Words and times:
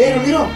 Eh, 0.00 0.14
Ramiro. 0.16 0.48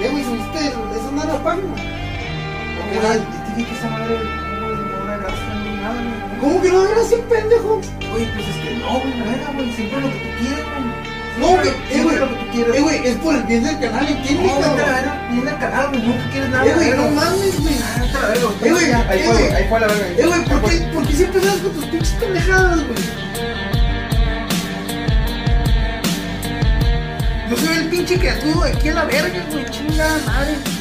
Eh, 0.00 0.08
güey, 0.10 0.24
¿subiste 0.24 0.58
esa 0.68 1.10
nada 1.12 1.42
pago? 1.44 1.60
Oye, 1.60 3.00
te 3.00 3.54
dije 3.54 3.68
que 3.70 3.76
esa 3.78 3.90
madre 3.90 4.16
no 4.16 5.04
era 5.04 5.16
gracia 5.18 5.54
ni 5.62 5.76
nada, 5.76 6.00
güey. 6.00 6.40
¿Cómo 6.40 6.62
que 6.62 6.70
no 6.70 6.86
era 6.86 7.00
así, 7.02 7.16
pendejo? 7.28 7.80
Oye, 8.14 8.30
pues 8.34 8.48
es 8.48 8.56
que 8.64 8.70
no, 8.78 8.98
güey, 9.00 9.14
no 9.14 9.24
era, 9.30 9.52
güey, 9.52 9.72
siempre 9.74 10.00
lo 10.00 10.08
que 10.08 10.18
tú 10.18 10.30
quieres, 10.40 10.64
güey. 10.64 11.10
No, 11.38 11.46
güey, 11.48 11.68
eh, 11.68 12.02
güey. 12.02 12.16
lo 12.16 12.28
que 12.30 12.34
tú 12.34 12.50
quieres. 12.50 12.74
Eh, 12.76 12.80
güey, 12.80 13.06
es 13.06 13.16
por 13.18 13.34
el 13.34 13.42
bien 13.42 13.62
del 13.62 13.78
canal, 13.78 14.08
¿entiendes? 14.08 14.46
No, 14.46 14.64
a 14.64 14.74
verga, 14.74 15.28
viene 15.30 15.50
al 15.50 15.58
canal, 15.58 15.88
güey, 15.90 16.02
nunca 16.02 16.30
quieres 16.30 16.48
nada. 16.50 16.64
Eh, 16.66 16.74
güey, 16.74 16.90
no 16.96 17.10
mames, 17.10 17.60
güey. 17.60 17.74
Ah, 17.84 18.26
a 18.26 18.66
Eh, 18.66 18.70
güey, 18.70 18.88
ya, 18.88 19.06
Ahí 19.10 19.18
eh, 19.20 19.24
fue, 19.26 19.34
güey. 19.34 19.52
ahí 19.54 19.66
fue 19.68 19.80
la 19.80 19.86
verga. 19.86 20.06
Eh, 20.08 20.26
güey, 20.26 20.44
¿por 20.48 20.70
qué, 20.70 20.76
¿por 20.94 21.06
qué 21.06 21.12
siempre 21.12 21.40
sales 21.42 21.60
con 21.60 21.72
tus 21.72 21.84
pinches 21.84 22.12
pendejadas, 22.12 22.78
güey? 22.88 23.20
Yo 27.50 27.56
soy 27.56 27.78
el 27.78 27.88
pinche 27.88 28.16
creativo 28.16 28.62
de 28.62 28.70
aquí 28.70 28.88
a 28.90 28.94
la 28.94 29.04
verga, 29.06 29.44
güey, 29.50 29.68
chingada 29.70 30.24
madre. 30.24 30.79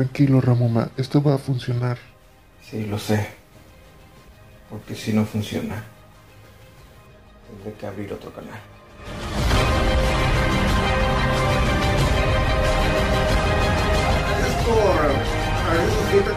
Tranquilo, 0.00 0.40
Ramoma, 0.40 0.88
esto 0.96 1.22
va 1.22 1.34
a 1.34 1.38
funcionar. 1.38 1.98
Sí, 2.62 2.86
lo 2.86 2.98
sé. 2.98 3.26
Porque 4.70 4.94
si 4.94 5.12
no 5.12 5.26
funciona, 5.26 5.84
tendré 7.46 7.78
que 7.78 7.86
abrir 7.86 8.10
otro 8.10 8.32
canal. 8.32 8.58
Gracias 14.38 14.64
por 14.64 15.00
haberse 15.68 15.96
suscrito. 15.98 16.30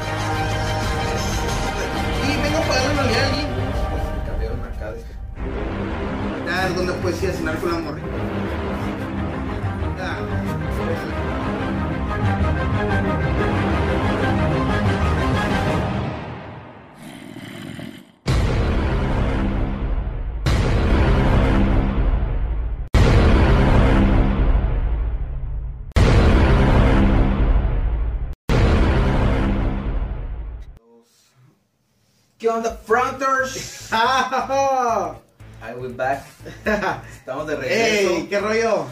Y 2.27 2.41
vengo 2.43 2.57
a 2.57 2.61
pagarle 2.61 2.91
una 2.91 3.01
a 3.01 3.05
alguien. 3.27 3.47
Me 3.47 4.23
cambiaron 4.27 4.59
acá 4.65 4.91
de 4.91 5.03
Ah, 6.51 6.67
¿dónde 6.75 6.93
puedes 6.95 7.23
ir 7.23 7.29
a 7.29 7.33
cenar 7.33 7.57
con 7.59 7.71
la 7.71 7.79
morra? 7.79 8.01
Ah, 10.01 10.19
¿Qué 32.43 32.49
onda, 32.49 32.75
Fronters? 32.85 33.89
I 33.93 35.73
will 35.77 35.93
back. 35.93 36.25
Estamos 37.15 37.47
de 37.47 37.55
regreso. 37.55 38.15
¡Ey! 38.17 38.27
¿Qué 38.27 38.37
rollo? 38.37 38.85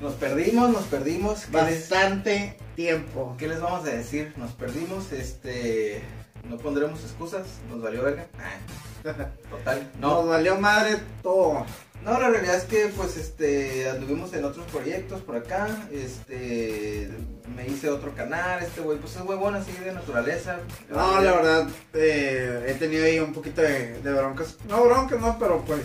Nos 0.00 0.14
perdimos, 0.14 0.70
nos 0.70 0.82
perdimos. 0.86 1.44
¿Qué 1.44 1.62
les, 1.62 1.88
Bastante 1.88 2.58
tiempo. 2.74 3.36
qué 3.38 3.46
les 3.46 3.60
vamos 3.60 3.86
a 3.86 3.90
decir? 3.92 4.34
Nos 4.36 4.50
perdimos, 4.50 5.12
este... 5.12 6.02
No 6.50 6.56
pondremos 6.56 6.98
excusas, 7.04 7.46
nos 7.70 7.80
valió 7.80 8.02
verga. 8.02 8.26
Ah, 8.36 9.28
Total, 9.48 9.92
Nos 10.00 10.24
no. 10.24 10.26
valió 10.26 10.56
madre 10.60 10.96
todo. 11.22 11.66
No, 12.04 12.18
la 12.18 12.30
realidad 12.30 12.56
es 12.56 12.64
que 12.64 12.86
pues 12.96 13.16
este 13.16 13.88
anduvimos 13.90 14.32
en 14.32 14.44
otros 14.44 14.66
proyectos 14.66 15.20
por 15.22 15.36
acá, 15.36 15.88
este 15.92 17.10
me 17.54 17.66
hice 17.66 17.90
otro 17.90 18.14
canal, 18.14 18.62
este 18.62 18.80
güey 18.80 18.98
pues 18.98 19.16
es 19.16 19.22
huevón 19.22 19.54
así 19.54 19.72
de 19.72 19.92
naturaleza. 19.92 20.58
No, 20.88 21.20
la 21.20 21.32
verdad, 21.32 21.68
eh, 21.94 22.66
he 22.68 22.74
tenido 22.74 23.04
ahí 23.04 23.18
un 23.18 23.32
poquito 23.32 23.60
de, 23.62 24.00
de 24.00 24.12
broncas. 24.12 24.56
No 24.68 24.84
broncas, 24.84 25.20
no, 25.20 25.38
pero 25.38 25.62
pues 25.64 25.80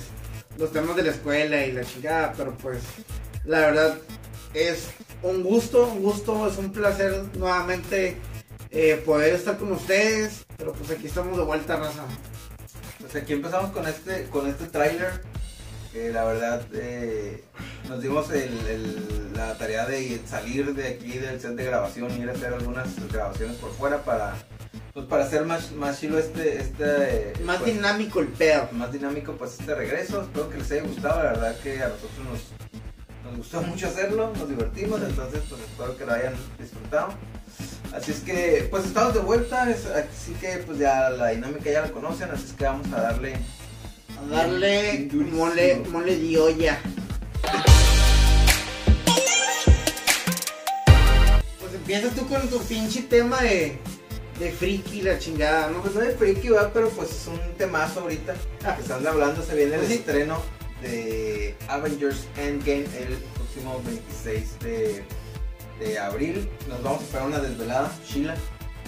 los 0.58 0.72
temas 0.72 0.96
de 0.96 1.04
la 1.04 1.12
escuela 1.12 1.66
y 1.66 1.72
la 1.72 1.84
chingada, 1.84 2.34
pero 2.38 2.56
pues 2.58 2.80
la 3.44 3.60
verdad 3.60 3.98
es 4.54 4.90
un 5.24 5.44
gusto, 5.44 5.88
un 5.88 6.04
gusto, 6.04 6.48
es 6.48 6.58
un 6.58 6.72
placer 6.72 7.24
nuevamente 7.36 8.18
eh, 8.70 9.02
poder 9.06 9.34
estar 9.36 9.58
con 9.58 9.72
ustedes, 9.72 10.46
pero 10.58 10.74
pues 10.74 10.92
aquí 10.92 11.08
estamos 11.08 11.38
de 11.38 11.44
vuelta, 11.44 11.76
raza. 11.76 12.06
Pues 13.00 13.16
aquí 13.16 13.34
empezamos 13.34 13.72
con 13.72 13.88
este 13.88 14.26
con 14.30 14.48
este 14.48 14.66
tráiler 14.66 15.22
la 15.94 16.24
verdad 16.26 16.62
eh, 16.74 17.44
nos 17.88 18.02
dimos 18.02 18.30
el- 18.32 18.66
el- 18.68 19.34
la 19.36 19.58
tarea 19.58 19.86
de 19.86 20.22
salir 20.28 20.74
de 20.74 20.88
aquí 20.88 21.18
del 21.18 21.40
set 21.40 21.52
de 21.56 21.66
grabación 21.66 22.12
y 22.12 22.22
ir 22.22 22.30
a 22.30 22.34
hacer 22.34 22.54
algunas 22.54 22.88
grabaciones 23.12 23.58
por 23.58 23.72
fuera 23.74 24.04
para 24.04 24.36
pues 24.94 25.08
para 25.08 25.24
hacer 25.26 25.44
más 25.46 25.72
más 25.72 26.00
chilo 26.00 26.20
este 26.20 26.60
este 26.62 27.34
Más 27.44 27.58
pues, 27.58 27.74
dinámico 27.74 28.20
el 28.20 28.28
pedo. 28.28 28.70
más 28.74 28.92
dinámico 28.92 29.34
pues 29.34 29.60
este 29.60 29.74
regreso. 29.76 30.22
Espero 30.22 30.50
que 30.50 30.58
les 30.58 30.72
haya 30.72 30.84
gustado, 30.84 31.24
la 31.24 31.32
verdad 31.32 31.56
que 31.62 31.82
a 31.82 31.88
nosotros 31.90 32.12
nos, 32.30 33.24
nos 33.26 33.38
gustó 33.38 33.62
mucho 33.64 33.88
hacerlo, 33.88 34.32
nos 34.38 34.48
divertimos, 34.50 35.02
entonces 35.02 35.42
pues 35.50 35.62
espero 35.62 35.98
que 35.98 36.06
lo 36.06 36.14
hayan 36.14 36.34
disfrutado. 36.60 37.14
Así 37.92 38.12
es 38.12 38.20
que 38.22 38.68
pues 38.70 38.86
estamos 38.86 39.14
de 39.16 39.20
vuelta, 39.22 39.64
así 39.64 40.34
que 40.40 40.58
pues 40.66 40.78
ya 40.80 41.10
la 41.10 41.30
dinámica 41.30 41.72
ya 41.72 41.82
la 41.82 41.92
conocen, 41.92 42.30
así 42.32 42.46
es 42.48 42.54
que 42.54 42.64
vamos 42.66 42.92
a 42.94 43.02
darle... 43.02 43.36
Darle 44.30 45.10
mole, 45.32 45.84
mole 45.90 46.16
de 46.18 46.40
olla. 46.40 46.80
Pues 51.60 51.74
empiezas 51.74 52.16
tú 52.16 52.28
con 52.28 52.48
tu 52.50 52.60
pinche 52.64 53.04
tema 53.04 53.42
de, 53.42 53.78
de 54.40 54.52
friki 54.52 55.02
la 55.02 55.20
chingada, 55.20 55.70
¿no? 55.70 55.82
Pues 55.82 55.94
no 55.94 56.02
de 56.02 56.12
friki, 56.12 56.50
¿verdad? 56.50 56.72
pero 56.74 56.90
pues 56.90 57.12
es 57.12 57.28
un 57.28 57.40
temazo 57.58 58.02
ahorita 58.02 58.36
que 58.76 58.82
están 58.82 59.06
hablando, 59.06 59.44
se 59.44 59.56
viene 59.56 59.76
el 59.76 59.88
sí. 59.88 59.94
estreno 59.96 60.42
de 60.82 61.56
Avengers 61.68 62.28
Endgame 62.38 62.86
el 62.98 63.18
próximo 63.36 63.82
26 63.86 64.60
de, 64.60 65.04
de 65.80 66.00
abril. 66.00 66.50
Nos 66.68 66.82
vamos 66.82 67.02
a 67.02 67.04
esperar 67.06 67.28
una 67.28 67.40
desvelada, 67.40 67.92
Sheila, 68.06 68.36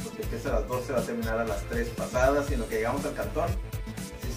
porque 0.04 0.24
empieza 0.24 0.50
a 0.50 0.60
las 0.60 0.68
12, 0.68 0.94
va 0.94 1.00
a 1.00 1.04
terminar 1.04 1.40
a 1.40 1.46
las 1.46 1.64
3 1.70 1.88
pasadas, 1.90 2.48
sino 2.48 2.68
que 2.68 2.76
llegamos 2.76 3.06
al 3.06 3.14
cantón. 3.14 3.50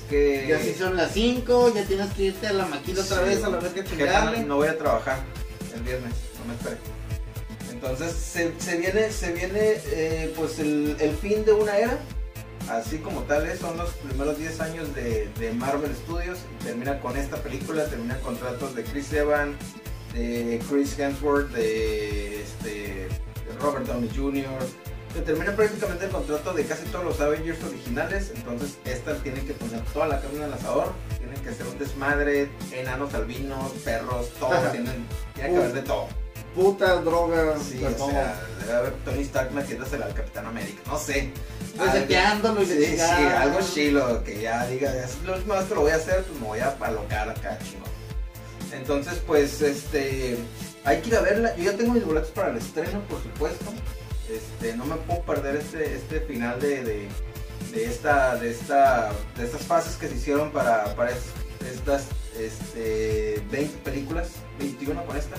Que... 0.09 0.47
Ya 0.49 0.59
si 0.61 0.75
son 0.75 0.97
las 0.97 1.13
5, 1.13 1.75
ya 1.75 1.85
tienes 1.85 2.11
que 2.15 2.23
irte 2.25 2.47
a 2.47 2.53
la 2.53 2.67
maquila 2.67 3.03
otra 3.03 3.19
Sí, 3.19 3.25
vez 3.25 3.45
a 3.45 3.49
la 3.51 3.59
verga 3.59 3.85
chingarle. 3.85 4.41
no 4.41 4.57
voy 4.57 4.69
a 4.69 4.79
trabajar 4.79 5.19
el 5.75 5.83
viernes, 5.83 6.13
no 6.39 6.45
me 6.47 6.55
espere. 6.55 6.77
Entonces 7.71 8.13
se, 8.13 8.53
se 8.59 8.77
viene, 8.79 9.11
se 9.13 9.33
viene 9.33 9.75
eh, 9.93 10.33
pues 10.37 10.59
el, 10.59 10.97
el 10.99 11.15
fin 11.17 11.45
de 11.45 11.53
una 11.53 11.77
era 11.79 11.99
así 12.71 12.99
como 12.99 13.23
tales, 13.23 13.61
son 13.61 13.77
los 13.77 13.91
primeros 13.91 14.39
10 14.39 14.61
años 14.61 14.95
de, 14.95 15.29
de 15.39 15.53
Marvel 15.53 15.95
Studios. 15.95 16.39
Y 16.61 16.65
termina 16.65 17.01
con 17.01 17.17
esta 17.17 17.37
película, 17.39 17.85
termina 17.87 18.17
con 18.21 18.37
contratos 18.37 18.75
de 18.75 18.85
Chris 18.85 19.13
Evans, 19.13 19.57
de 20.15 20.61
Chris 20.69 20.99
Hemsworth, 20.99 21.51
de, 21.53 22.43
este, 22.43 22.71
de 22.71 23.09
Robert 23.61 23.87
Downey 23.87 24.11
Jr. 24.15 24.45
Se 25.15 25.23
termina 25.23 25.57
prácticamente 25.57 26.05
el 26.05 26.11
contrato 26.11 26.53
de 26.53 26.65
casi 26.65 26.85
todos 26.87 27.05
los 27.05 27.21
Avengers 27.21 27.63
originales, 27.65 28.31
entonces 28.35 28.77
esta 28.85 29.15
tiene 29.17 29.41
que 29.45 29.55
poner 29.55 29.81
toda 29.93 30.07
la 30.07 30.21
carne 30.21 30.45
al 30.45 30.53
asador, 30.53 30.93
tienen 31.19 31.41
que 31.43 31.53
ser 31.53 31.67
un 31.67 31.79
desmadre, 31.79 32.49
enanos 32.73 33.13
albinos, 33.15 33.73
perros, 33.85 34.29
todo, 34.39 34.53
Ajá. 34.53 34.71
tienen, 34.71 35.07
tiene 35.35 35.51
que 35.51 35.57
haber 35.57 35.73
de 35.73 35.83
todo. 35.83 36.07
Putas, 36.55 37.05
drogas, 37.05 37.63
Sí, 37.63 37.83
o 37.85 37.89
todo. 37.91 38.11
sea, 38.11 38.41
debe 38.61 38.73
haber 38.79 38.93
Tony 39.05 39.23
Stark 39.23 39.51
metiéndosela 39.53 40.07
al 40.07 40.15
Capitán 40.15 40.47
América, 40.47 40.81
no 40.87 40.99
sé. 40.99 41.33
Reseteándolo 41.79 42.63
y 42.63 42.67
Sí, 42.67 42.97
sí, 42.97 43.01
algo 43.01 43.59
chilo, 43.61 44.25
que 44.25 44.41
ya 44.43 44.67
diga, 44.67 44.93
lo 45.25 45.33
vez 45.33 45.65
que 45.69 45.75
lo 45.75 45.81
voy 45.81 45.93
a 45.93 45.97
hacer, 45.97 46.23
pues 46.25 46.41
me 46.41 46.47
voy 46.47 46.59
a 46.61 46.77
alocar 46.81 47.31
acá, 47.31 47.59
chingón. 47.65 47.89
Entonces, 48.73 49.21
pues, 49.27 49.63
este, 49.63 50.37
hay 50.85 51.01
que 51.01 51.09
ir 51.09 51.17
a 51.17 51.21
verla. 51.21 51.57
Yo 51.57 51.65
ya 51.71 51.77
tengo 51.77 51.93
mis 51.95 52.05
boletos 52.05 52.31
para 52.31 52.51
el 52.51 52.59
estreno, 52.59 53.01
por 53.09 53.23
supuesto. 53.23 53.67
Este, 54.31 54.77
no 54.77 54.85
me 54.85 54.97
puedo 54.97 55.23
perder 55.23 55.57
este, 55.57 55.95
este 55.97 56.21
final 56.21 56.61
de, 56.61 56.85
de, 56.85 57.09
de 57.73 57.85
esta, 57.85 58.37
de 58.37 58.51
esta, 58.51 59.11
de 59.37 59.45
estas 59.45 59.63
fases 59.63 59.97
que 59.97 60.09
se 60.09 60.17
hicieron 60.17 60.51
para, 60.53 60.95
para 60.97 61.11
es- 61.13 61.33
estas, 61.73 62.05
este, 62.39 63.43
20 63.51 63.79
películas, 63.79 64.29
21 64.59 65.05
con 65.05 65.17
esta. 65.17 65.37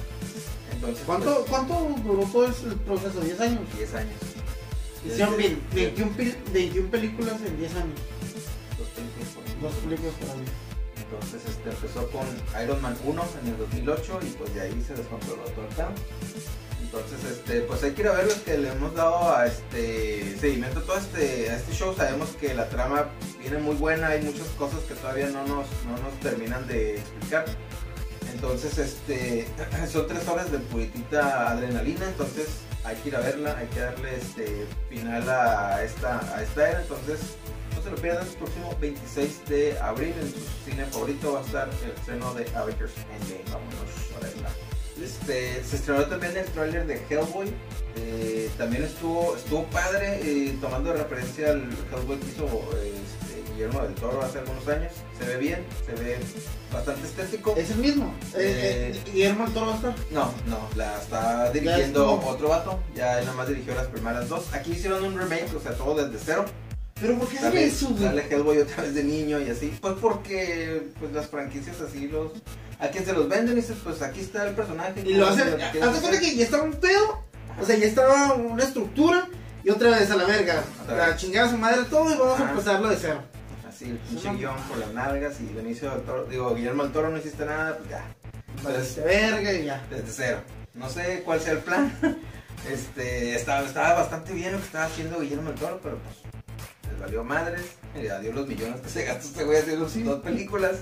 Entonces, 0.71 1.03
¿Cuánto, 1.05 1.45
¿Cuánto 1.49 1.95
duró 2.03 2.23
todo 2.31 2.47
ese 2.47 2.67
proceso? 2.85 3.21
¿10 3.21 3.39
años? 3.41 3.59
pues, 3.65 3.77
10 3.77 3.93
años. 3.95 4.15
Hicieron 5.05 5.37
Desde- 5.37 5.47
bien, 5.49 5.61
21, 5.73 6.11
pil- 6.17 6.35
21 6.53 6.89
películas 6.91 7.35
en 7.45 7.57
10 7.57 7.75
años. 7.75 7.99
Dos 8.77 8.87
películas 8.89 9.29
por 9.35 9.43
año. 9.45 9.61
Dos 9.61 9.73
películas 9.75 10.13
por 10.19 10.29
año. 10.29 10.45
Entonces 10.97 11.41
este, 11.49 11.69
empezó 11.69 12.07
con 12.11 12.25
Iron 12.63 12.81
Man 12.81 12.97
1 13.03 13.23
en 13.41 13.47
el 13.49 13.57
2008 13.57 14.19
y 14.23 14.29
pues 14.31 14.53
de 14.53 14.61
ahí 14.61 14.83
se 14.85 14.93
descontroló 14.93 15.41
todo 15.55 15.65
el 15.67 15.75
tema. 15.75 15.91
Entonces, 16.91 17.23
este, 17.23 17.61
pues 17.61 17.83
hay 17.83 17.91
que 17.91 18.01
ir 18.01 18.07
a 18.07 18.13
ver 18.13 18.25
los 18.25 18.39
que 18.39 18.57
le 18.57 18.69
hemos 18.69 18.95
dado 18.95 19.35
a 19.35 19.45
este 19.45 20.35
seguimiento 20.39 20.79
a 20.79 20.81
todo 20.81 20.97
este, 20.97 21.51
a 21.51 21.57
este 21.57 21.71
show. 21.71 21.93
Sabemos 21.95 22.29
que 22.29 22.51
la 22.55 22.67
trama 22.67 23.09
viene 23.39 23.59
muy 23.59 23.75
buena, 23.75 24.07
hay 24.07 24.23
muchas 24.23 24.47
cosas 24.57 24.79
que 24.87 24.95
todavía 24.95 25.27
no 25.27 25.45
nos, 25.45 25.67
no 25.85 25.91
nos 26.01 26.19
terminan 26.19 26.67
de 26.67 26.95
explicar. 26.95 27.45
Entonces, 28.33 28.79
este, 28.79 29.47
son 29.91 30.07
tres 30.07 30.27
horas 30.27 30.51
de 30.51 30.57
puritita 30.57 31.51
adrenalina, 31.51 32.07
entonces 32.07 32.47
hay 32.83 32.95
que 32.95 33.09
ir 33.09 33.15
a 33.17 33.19
verla, 33.19 33.55
hay 33.55 33.67
que 33.67 33.81
darle 33.81 34.15
este 34.15 34.65
final 34.89 35.29
a 35.29 35.83
esta, 35.83 36.35
a 36.35 36.41
esta 36.41 36.71
era. 36.71 36.81
Entonces, 36.81 37.19
no 37.75 37.83
se 37.83 37.91
lo 37.91 37.97
pierdan, 37.97 38.25
el 38.25 38.33
próximo 38.33 38.75
26 38.81 39.45
de 39.47 39.79
abril 39.79 40.15
en 40.19 40.33
su 40.33 40.39
cine 40.65 40.85
favorito 40.85 41.33
va 41.33 41.41
a 41.41 41.43
estar 41.43 41.69
el 41.83 41.91
estreno 41.91 42.33
de 42.33 42.49
Avengers 42.55 42.93
Endgame. 43.13 43.43
Vámonos 43.51 44.17
a 44.17 44.19
verla. 44.21 44.68
Este, 45.03 45.63
se 45.63 45.75
estrenó 45.77 46.05
también 46.05 46.35
el 46.37 46.45
tráiler 46.45 46.85
de 46.87 47.01
Hellboy. 47.09 47.47
eh, 47.95 48.49
también 48.57 48.83
estuvo, 48.83 49.35
estuvo 49.35 49.63
padre, 49.65 50.19
eh, 50.23 50.57
tomando 50.61 50.91
de 50.93 50.97
referencia 51.03 51.51
al 51.51 51.63
Hellboy 51.91 52.17
que 52.19 52.27
hizo 52.27 52.45
este, 52.45 53.51
Guillermo 53.53 53.81
del 53.81 53.93
Toro 53.95 54.21
hace 54.21 54.39
algunos 54.39 54.67
años. 54.67 54.91
Se 55.17 55.25
ve 55.25 55.37
bien, 55.37 55.65
se 55.85 55.91
ve 56.01 56.17
bastante 56.71 57.07
estético. 57.07 57.55
Es 57.57 57.71
el 57.71 57.77
mismo. 57.77 58.13
Eh, 58.35 58.91
Eh, 58.93 59.01
eh, 59.05 59.11
Guillermo 59.13 59.45
del 59.45 59.53
Toro 59.53 59.73
estar. 59.73 59.95
No, 60.11 60.31
no, 60.47 60.59
la 60.75 60.97
está 61.01 61.51
dirigiendo 61.51 62.19
otro 62.21 62.49
vato. 62.49 62.79
Ya 62.95 63.19
él 63.19 63.25
nada 63.25 63.37
más 63.37 63.47
dirigió 63.47 63.75
las 63.75 63.87
primeras 63.87 64.29
dos. 64.29 64.53
Aquí 64.53 64.71
hicieron 64.71 65.03
un 65.03 65.17
remake, 65.17 65.53
o 65.55 65.59
sea, 65.59 65.73
todo 65.73 65.95
desde 66.05 66.23
cero. 66.23 66.45
Pero 67.01 67.17
¿por 67.17 67.29
qué 67.29 67.37
Sale, 67.37 67.63
eso, 67.65 67.87
güey? 67.89 68.03
sale 68.03 68.27
Hellboy 68.29 68.57
otra 68.57 68.83
vez 68.83 68.93
de 68.93 69.03
niño 69.05 69.39
y 69.39 69.49
así. 69.49 69.73
Pues 69.79 69.93
porque 70.01 70.83
pues 70.99 71.13
las 71.13 71.27
franquicias 71.27 71.79
así 71.81 72.07
los. 72.09 72.33
A 72.79 72.87
quien 72.87 73.05
se 73.05 73.13
los 73.13 73.27
venden 73.27 73.57
y 73.57 73.61
dices, 73.61 73.77
pues 73.83 74.01
aquí 74.01 74.21
está 74.21 74.47
el 74.47 74.55
personaje. 74.55 75.03
Y 75.05 75.13
lo 75.13 75.27
¿cómo 75.27 75.37
hacen. 75.37 75.57
de 75.57 75.79
cuenta 75.79 76.19
que 76.19 76.35
ya 76.35 76.45
estaba 76.45 76.63
un 76.63 76.73
pedo. 76.73 77.23
O 77.61 77.65
sea, 77.65 77.75
ya 77.75 77.85
estaba 77.85 78.33
una 78.33 78.63
estructura. 78.63 79.27
Y 79.63 79.69
otra 79.69 79.89
vez 79.89 80.09
a 80.09 80.15
la 80.15 80.25
verga. 80.25 80.63
Vez. 80.87 81.17
chingada 81.17 81.47
a 81.47 81.51
su 81.51 81.57
madre 81.57 81.83
todo 81.89 82.09
y 82.09 82.17
vamos 82.17 82.39
a 82.39 82.49
empezarlo 82.49 82.87
de 82.87 82.95
cero. 82.95 83.21
Así, 83.67 83.89
el 83.89 83.97
pinche 83.97 84.33
guion 84.33 84.55
por 84.63 84.77
las 84.77 84.93
nalgas 84.93 85.39
y 85.41 85.53
Benicio 85.53 85.91
del 85.91 86.01
Toro. 86.03 86.23
Digo, 86.25 86.55
Guillermo 86.55 86.83
del 86.83 86.91
Toro 86.93 87.09
no 87.09 87.17
hiciste 87.17 87.45
nada, 87.45 87.77
pues 87.77 87.89
ya. 87.89 88.05
Valiste 88.63 89.01
verga 89.01 89.53
y 89.53 89.65
ya. 89.65 89.85
Desde 89.89 90.11
cero. 90.11 90.41
No 90.73 90.89
sé 90.89 91.23
cuál 91.25 91.39
sea 91.41 91.53
el 91.53 91.59
plan. 91.59 91.93
Este, 92.69 93.35
estaba, 93.35 93.65
estaba 93.65 93.93
bastante 93.93 94.33
bien 94.33 94.51
lo 94.51 94.57
que 94.57 94.65
estaba 94.65 94.83
haciendo 94.83 95.21
Guillermo 95.21 95.49
del 95.49 95.59
Toro, 95.59 95.79
pero 95.81 95.97
pues 95.97 96.17
les 96.91 96.99
valió 96.99 97.23
madres. 97.23 97.61
Eh, 97.95 98.11
adiós 98.11 98.35
los 98.35 98.47
millones 98.47 98.81
que 98.81 98.89
se 98.89 99.05
gastó 99.05 99.27
este 99.27 99.45
güey 99.45 99.59
haciendo 99.59 99.87
sus 99.87 100.03
dos 100.03 100.19
películas. 100.19 100.75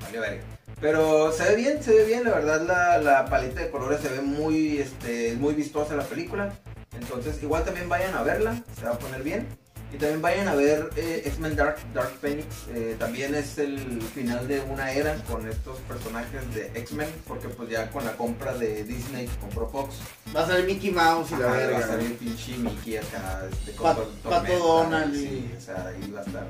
Valió 0.00 0.20
verga. 0.20 0.42
Pero 0.80 1.32
se 1.32 1.44
ve 1.44 1.56
bien, 1.56 1.82
se 1.82 1.92
ve 1.94 2.04
bien, 2.04 2.24
la 2.24 2.30
verdad 2.32 2.62
la, 2.66 2.98
la 2.98 3.24
paleta 3.26 3.60
de 3.60 3.70
colores 3.70 4.00
se 4.00 4.08
ve 4.08 4.20
muy, 4.20 4.78
este, 4.78 5.34
muy 5.38 5.54
vistosa 5.54 5.94
la 5.94 6.04
película. 6.04 6.52
Entonces 6.98 7.42
igual 7.42 7.64
también 7.64 7.88
vayan 7.88 8.14
a 8.14 8.22
verla, 8.22 8.62
se 8.78 8.84
va 8.84 8.92
a 8.92 8.98
poner 8.98 9.22
bien. 9.22 9.46
Y 9.94 9.98
también 9.98 10.22
vayan 10.22 10.48
a 10.48 10.54
ver 10.54 10.88
eh, 10.96 11.22
X-Men 11.26 11.54
Dark, 11.54 11.76
Dark 11.92 12.12
Phoenix. 12.18 12.46
eh, 12.70 12.96
también 12.98 13.34
es 13.34 13.58
el 13.58 14.00
final 14.00 14.48
de 14.48 14.60
una 14.62 14.90
era 14.90 15.16
con 15.30 15.46
estos 15.46 15.78
personajes 15.80 16.54
de 16.54 16.68
X-Men. 16.80 17.08
Porque 17.28 17.48
pues 17.50 17.68
ya 17.68 17.90
con 17.90 18.02
la 18.04 18.12
compra 18.16 18.54
de 18.54 18.84
Disney 18.84 19.26
que 19.26 19.36
compró 19.36 19.68
Fox. 19.68 19.96
Va 20.34 20.44
a 20.44 20.46
salir 20.46 20.64
Mickey 20.64 20.90
Mouse 20.92 21.32
y 21.32 21.36
la 21.36 21.46
ajá, 21.46 21.56
verga. 21.58 21.78
va 21.78 21.84
a 21.84 21.88
salir 21.88 22.16
pinche 22.16 22.56
Mickey 22.56 22.96
acá. 22.96 23.42
Este, 23.52 23.72
con 23.72 23.94
Pat- 23.94 24.06
Pato 24.24 24.58
Donald 24.58 25.14
Sí, 25.14 25.50
y- 25.52 25.56
o 25.56 25.60
sea, 25.60 25.86
ahí 25.86 26.10
va 26.10 26.20
a 26.20 26.24
estar 26.24 26.46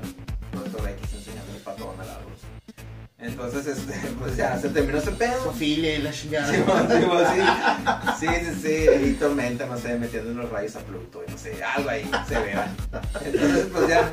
Doctor 0.53 0.89
X 0.89 1.13
enseñando 1.13 1.53
el 1.53 1.59
Pato 1.61 1.83
Donald 1.85 2.09
a 2.09 2.19
los. 2.21 2.62
Entonces, 3.23 3.65
este, 3.67 3.93
pues 4.19 4.35
ya 4.35 4.59
se 4.59 4.69
terminó 4.69 4.97
ese 4.97 5.11
pedo. 5.11 5.43
Sofía 5.45 5.95
y 5.95 6.01
la 6.01 6.11
chingada. 6.11 6.51
Sí, 6.51 6.57
sí, 8.19 8.27
sí, 8.27 8.59
sí, 8.61 8.87
ahí 8.89 9.17
tormenta, 9.19 9.65
no 9.65 9.77
sé, 9.77 9.95
metiendo 9.97 10.31
unos 10.31 10.49
rayos 10.51 10.75
a 10.75 10.79
Pluto, 10.79 11.23
y 11.25 11.31
no 11.31 11.37
sé, 11.37 11.63
algo 11.63 11.89
ahí 11.89 12.09
se 12.27 12.37
verá. 12.39 12.67
Entonces, 13.25 13.65
pues 13.71 13.87
ya, 13.87 14.11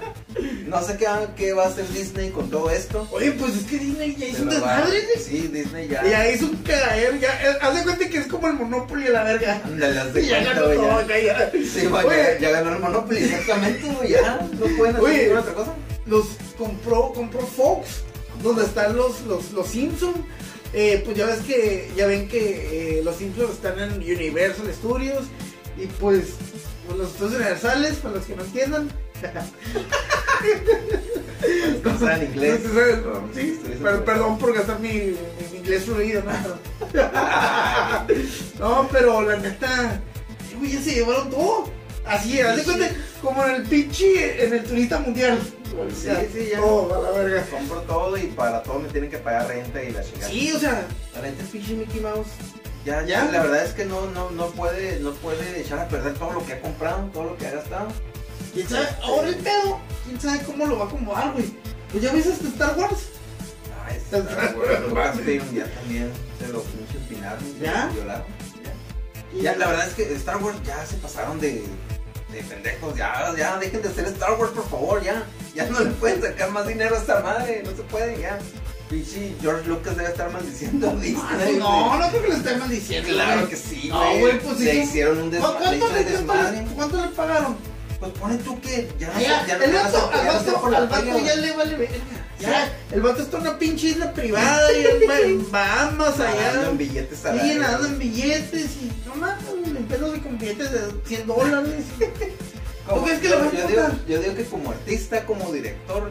no 0.67 0.83
sé 0.83 0.97
qué, 0.97 1.07
qué 1.37 1.53
va 1.53 1.65
a 1.65 1.69
hacer 1.69 1.89
Disney 1.89 2.31
con 2.31 2.49
todo 2.51 2.71
esto. 2.71 3.09
Oye, 3.11 3.33
pues 3.33 3.57
es 3.57 3.65
que 3.65 3.79
Disney 3.79 4.15
ya 4.17 4.27
hizo 4.27 4.43
un 4.45 4.51
desmadre. 4.51 5.01
Sí, 5.19 5.49
Disney 5.53 5.89
ya. 5.89 6.05
Ya 6.07 6.31
hizo 6.31 6.47
un 6.47 6.57
cagadero, 6.59 7.17
ya. 7.17 7.29
eh, 7.51 7.57
Haz 7.61 7.75
de 7.75 7.83
cuenta 7.83 8.09
que 8.09 8.19
es 8.19 8.27
como 8.27 8.47
el 8.47 8.55
Monopoly 8.55 9.09
a 9.09 9.11
la 9.11 9.25
verga. 9.25 9.61
Ándale, 9.65 10.27
ya 10.27 10.43
ganó 10.45 10.63
todo, 10.63 10.75
ya. 10.75 10.99
acá 10.99 11.19
ya. 11.19 11.51
Sí, 11.53 11.89
ya, 11.91 12.39
ya 12.39 12.51
ganó 12.51 12.75
el 12.75 12.79
Monopoly, 12.81 13.25
exactamente, 13.25 13.89
ya, 14.09 14.47
no 14.53 14.67
pueden 14.77 14.97
hacer 14.97 15.09
ninguna 15.23 15.41
otra 15.41 15.55
cosa. 15.55 15.75
Los 16.07 16.27
compró, 16.57 17.13
compró 17.13 17.41
Fox, 17.41 18.03
donde 18.43 18.65
están 18.65 18.97
los, 18.97 19.23
los, 19.23 19.53
los 19.53 19.67
Simpsons. 19.69 20.17
Eh, 20.73 21.03
pues 21.05 21.17
ya 21.17 21.27
ves 21.27 21.41
que, 21.41 21.91
ya 21.97 22.07
ven 22.07 22.29
que 22.29 22.99
eh, 22.99 23.03
los 23.03 23.17
Simpsons 23.17 23.51
están 23.53 23.79
en 23.79 23.93
Universal 23.95 24.73
Studios. 24.73 25.25
Y 25.77 25.87
pues, 25.87 26.29
pues, 26.87 26.99
los 26.99 27.09
estudios 27.11 27.35
universales, 27.37 27.95
para 27.97 28.15
los 28.17 28.25
que 28.25 28.37
no 28.37 28.45
entiendan. 28.45 28.91
Cosas 31.83 32.21
en 32.21 32.31
inglés. 32.33 32.61
Sí, 33.35 33.61
per- 33.83 34.05
perdón 34.05 34.39
por 34.39 34.55
gastar 34.55 34.79
mi, 34.81 35.15
inglés 35.55 35.85
fluido, 35.85 36.23
¿no? 36.23 36.33
No, 38.59 38.89
pero 38.93 39.23
la 39.23 39.37
neta, 39.37 40.01
ya 40.63 40.81
se 40.83 40.95
llevaron 40.95 41.31
todo. 41.31 41.71
Así, 42.05 42.41
haz 42.41 42.57
de 42.57 42.65
cuenta, 42.65 42.91
como 43.23 43.45
en 43.47 43.55
el 43.57 43.63
pinche, 43.63 44.45
en 44.45 44.53
el 44.55 44.65
turista 44.65 44.99
mundial. 45.01 45.39
Sí, 45.95 46.09
sí, 46.33 46.49
ya. 46.51 46.59
Todo, 46.61 46.95
a 46.95 47.03
la 47.03 47.11
verga. 47.19 47.47
Compro 47.51 47.81
todo 47.83 48.17
y 48.17 48.27
para 48.29 48.63
todo 48.63 48.79
me 48.81 48.89
tienen 48.89 49.11
que 49.11 49.19
pagar 49.19 49.49
renta 49.49 49.83
y 49.83 49.93
la 49.93 50.03
chingada. 50.03 50.29
Sí, 50.31 50.53
o 50.53 50.59
sea, 50.59 50.87
La 51.15 51.23
neta, 51.23 51.43
el 51.43 51.49
pinche 51.49 51.75
Mickey 51.75 52.01
Mouse. 52.01 52.29
Ya, 52.85 53.03
Ya. 53.05 53.25
la 53.27 53.43
verdad 53.43 53.65
es 53.65 53.73
que 53.75 53.85
no, 53.85 54.07
no, 54.11 54.31
no 54.31 54.47
puede, 54.49 55.01
no 55.01 55.13
puede 55.13 55.61
echar 55.61 55.79
a 55.81 55.89
perder 55.89 56.15
todo 56.15 56.33
lo 56.33 56.47
que 56.47 56.55
ha 56.55 56.61
comprado, 56.61 57.05
todo 57.13 57.25
lo 57.25 57.37
que 57.37 57.47
ha 57.47 57.51
gastado. 57.53 57.89
quién 58.55 58.69
sabe, 58.69 58.89
ahora 59.03 59.29
el 59.29 59.37
pedo, 59.37 59.79
quién 60.07 60.21
sabe 60.21 60.41
cómo 60.45 60.67
lo 60.67 60.79
va 60.79 60.85
a 60.87 60.89
acomodar, 60.89 61.33
güey. 61.33 61.55
Pues 61.91 62.03
ya 62.03 62.13
ves 62.13 62.27
hasta 62.27 62.49
Star 62.49 62.79
Wars. 62.79 63.09
Ay, 63.87 63.97
está 63.97 64.21
bueno. 64.55 64.89
Lucasfilm 64.89 65.55
ya 65.55 65.67
también 65.75 66.11
se 66.39 66.49
lo 66.53 66.63
pinche 66.63 66.97
empinaron. 66.99 67.41
se 67.59 67.65
¿Ya? 67.65 67.91
violaron, 67.93 68.25
Ya. 69.35 69.43
Ya, 69.43 69.57
la 69.57 69.67
verdad 69.69 69.87
es 69.89 69.95
que 69.95 70.13
Star 70.15 70.43
Wars 70.43 70.57
ya 70.65 70.85
se 70.87 70.97
pasaron 70.97 71.39
de, 71.39 71.63
de 72.33 72.43
pendejos. 72.43 72.95
Ya, 72.97 73.33
ya, 73.37 73.57
dejen 73.59 73.83
de 73.83 73.89
hacer 73.89 74.05
Star 74.07 74.33
Wars, 74.39 74.53
por 74.53 74.69
favor, 74.69 75.03
ya. 75.03 75.25
Ya 75.55 75.67
no 75.67 75.81
le 75.81 75.91
pueden 75.91 76.23
sacar 76.23 76.51
más 76.51 76.67
dinero 76.67 76.95
a 76.95 76.99
esta 76.99 77.21
madre, 77.21 77.63
no 77.65 77.71
se 77.71 77.83
puede, 77.85 78.21
ya. 78.21 78.39
Pinche 78.89 79.35
George 79.41 79.69
Lucas 79.69 79.97
debe 79.97 80.09
estar 80.11 80.31
maldiciendo 80.33 80.91
a 80.91 80.95
Disney. 80.95 81.17
Ah, 81.23 81.39
no, 81.59 81.99
no 81.99 82.09
creo 82.09 82.23
que 82.23 82.29
lo 82.29 82.35
estén 82.35 82.59
maldiciendo. 82.59 83.09
Claro 83.09 83.49
que 83.49 83.57
sí, 83.57 83.89
No, 83.89 84.01
güey. 84.05 84.21
güey, 84.21 84.39
pues 84.41 84.61
Le 84.61 84.75
hicieron 84.75 85.19
un 85.19 85.25
¿Cu- 85.27 85.31
desmadre. 85.31 85.79
¿Cuánto, 85.79 85.89
le, 85.97 86.05
desmadre. 86.05 86.67
cuánto 86.75 87.01
le 87.01 87.09
pagaron? 87.09 87.57
Pues 88.01 88.13
pone 88.13 88.37
tú 88.39 88.61
que 88.63 88.91
ya 88.99 89.09
no 89.13 89.21
Ya, 89.21 89.47
ya 89.47 89.59
no 89.59 89.65
el 89.65 89.73
vato, 89.75 90.11
al 90.13 90.27
vato, 90.27 90.67
al 90.75 90.89
vato 90.89 91.19
ya 91.19 91.37
le 91.37 91.53
vale 91.57 91.77
verga. 91.77 91.95
Ya, 92.41 92.73
el 92.93 93.03
vato 93.03 93.23
está 93.23 93.37
en 93.37 93.43
una 93.43 93.59
pinche 93.59 93.89
isla 93.89 94.13
privada 94.15 94.73
y 94.73 94.87
en, 94.87 95.51
Bahamas 95.53 96.19
allá. 96.19 96.69
En 96.71 96.79
billetes 96.79 97.25
a 97.27 97.33
la 97.35 97.43
Sí, 97.43 97.51
en 97.53 97.99
billetes 97.99 98.71
y 98.81 98.91
no 99.07 99.15
mames, 99.17 99.45
pedo 99.91 100.13
de 100.13 100.21
con 100.21 100.39
billetes 100.39 100.71
de 100.73 100.81
100 101.07 101.27
dólares. 101.27 101.85
Que 102.91 103.29
yo, 103.29 103.39
digo, 103.51 103.61
importar? 103.61 104.07
yo 104.09 104.19
digo 104.21 104.35
que 104.35 104.45
como 104.47 104.71
artista, 104.73 105.25
como 105.25 105.53
director. 105.53 106.11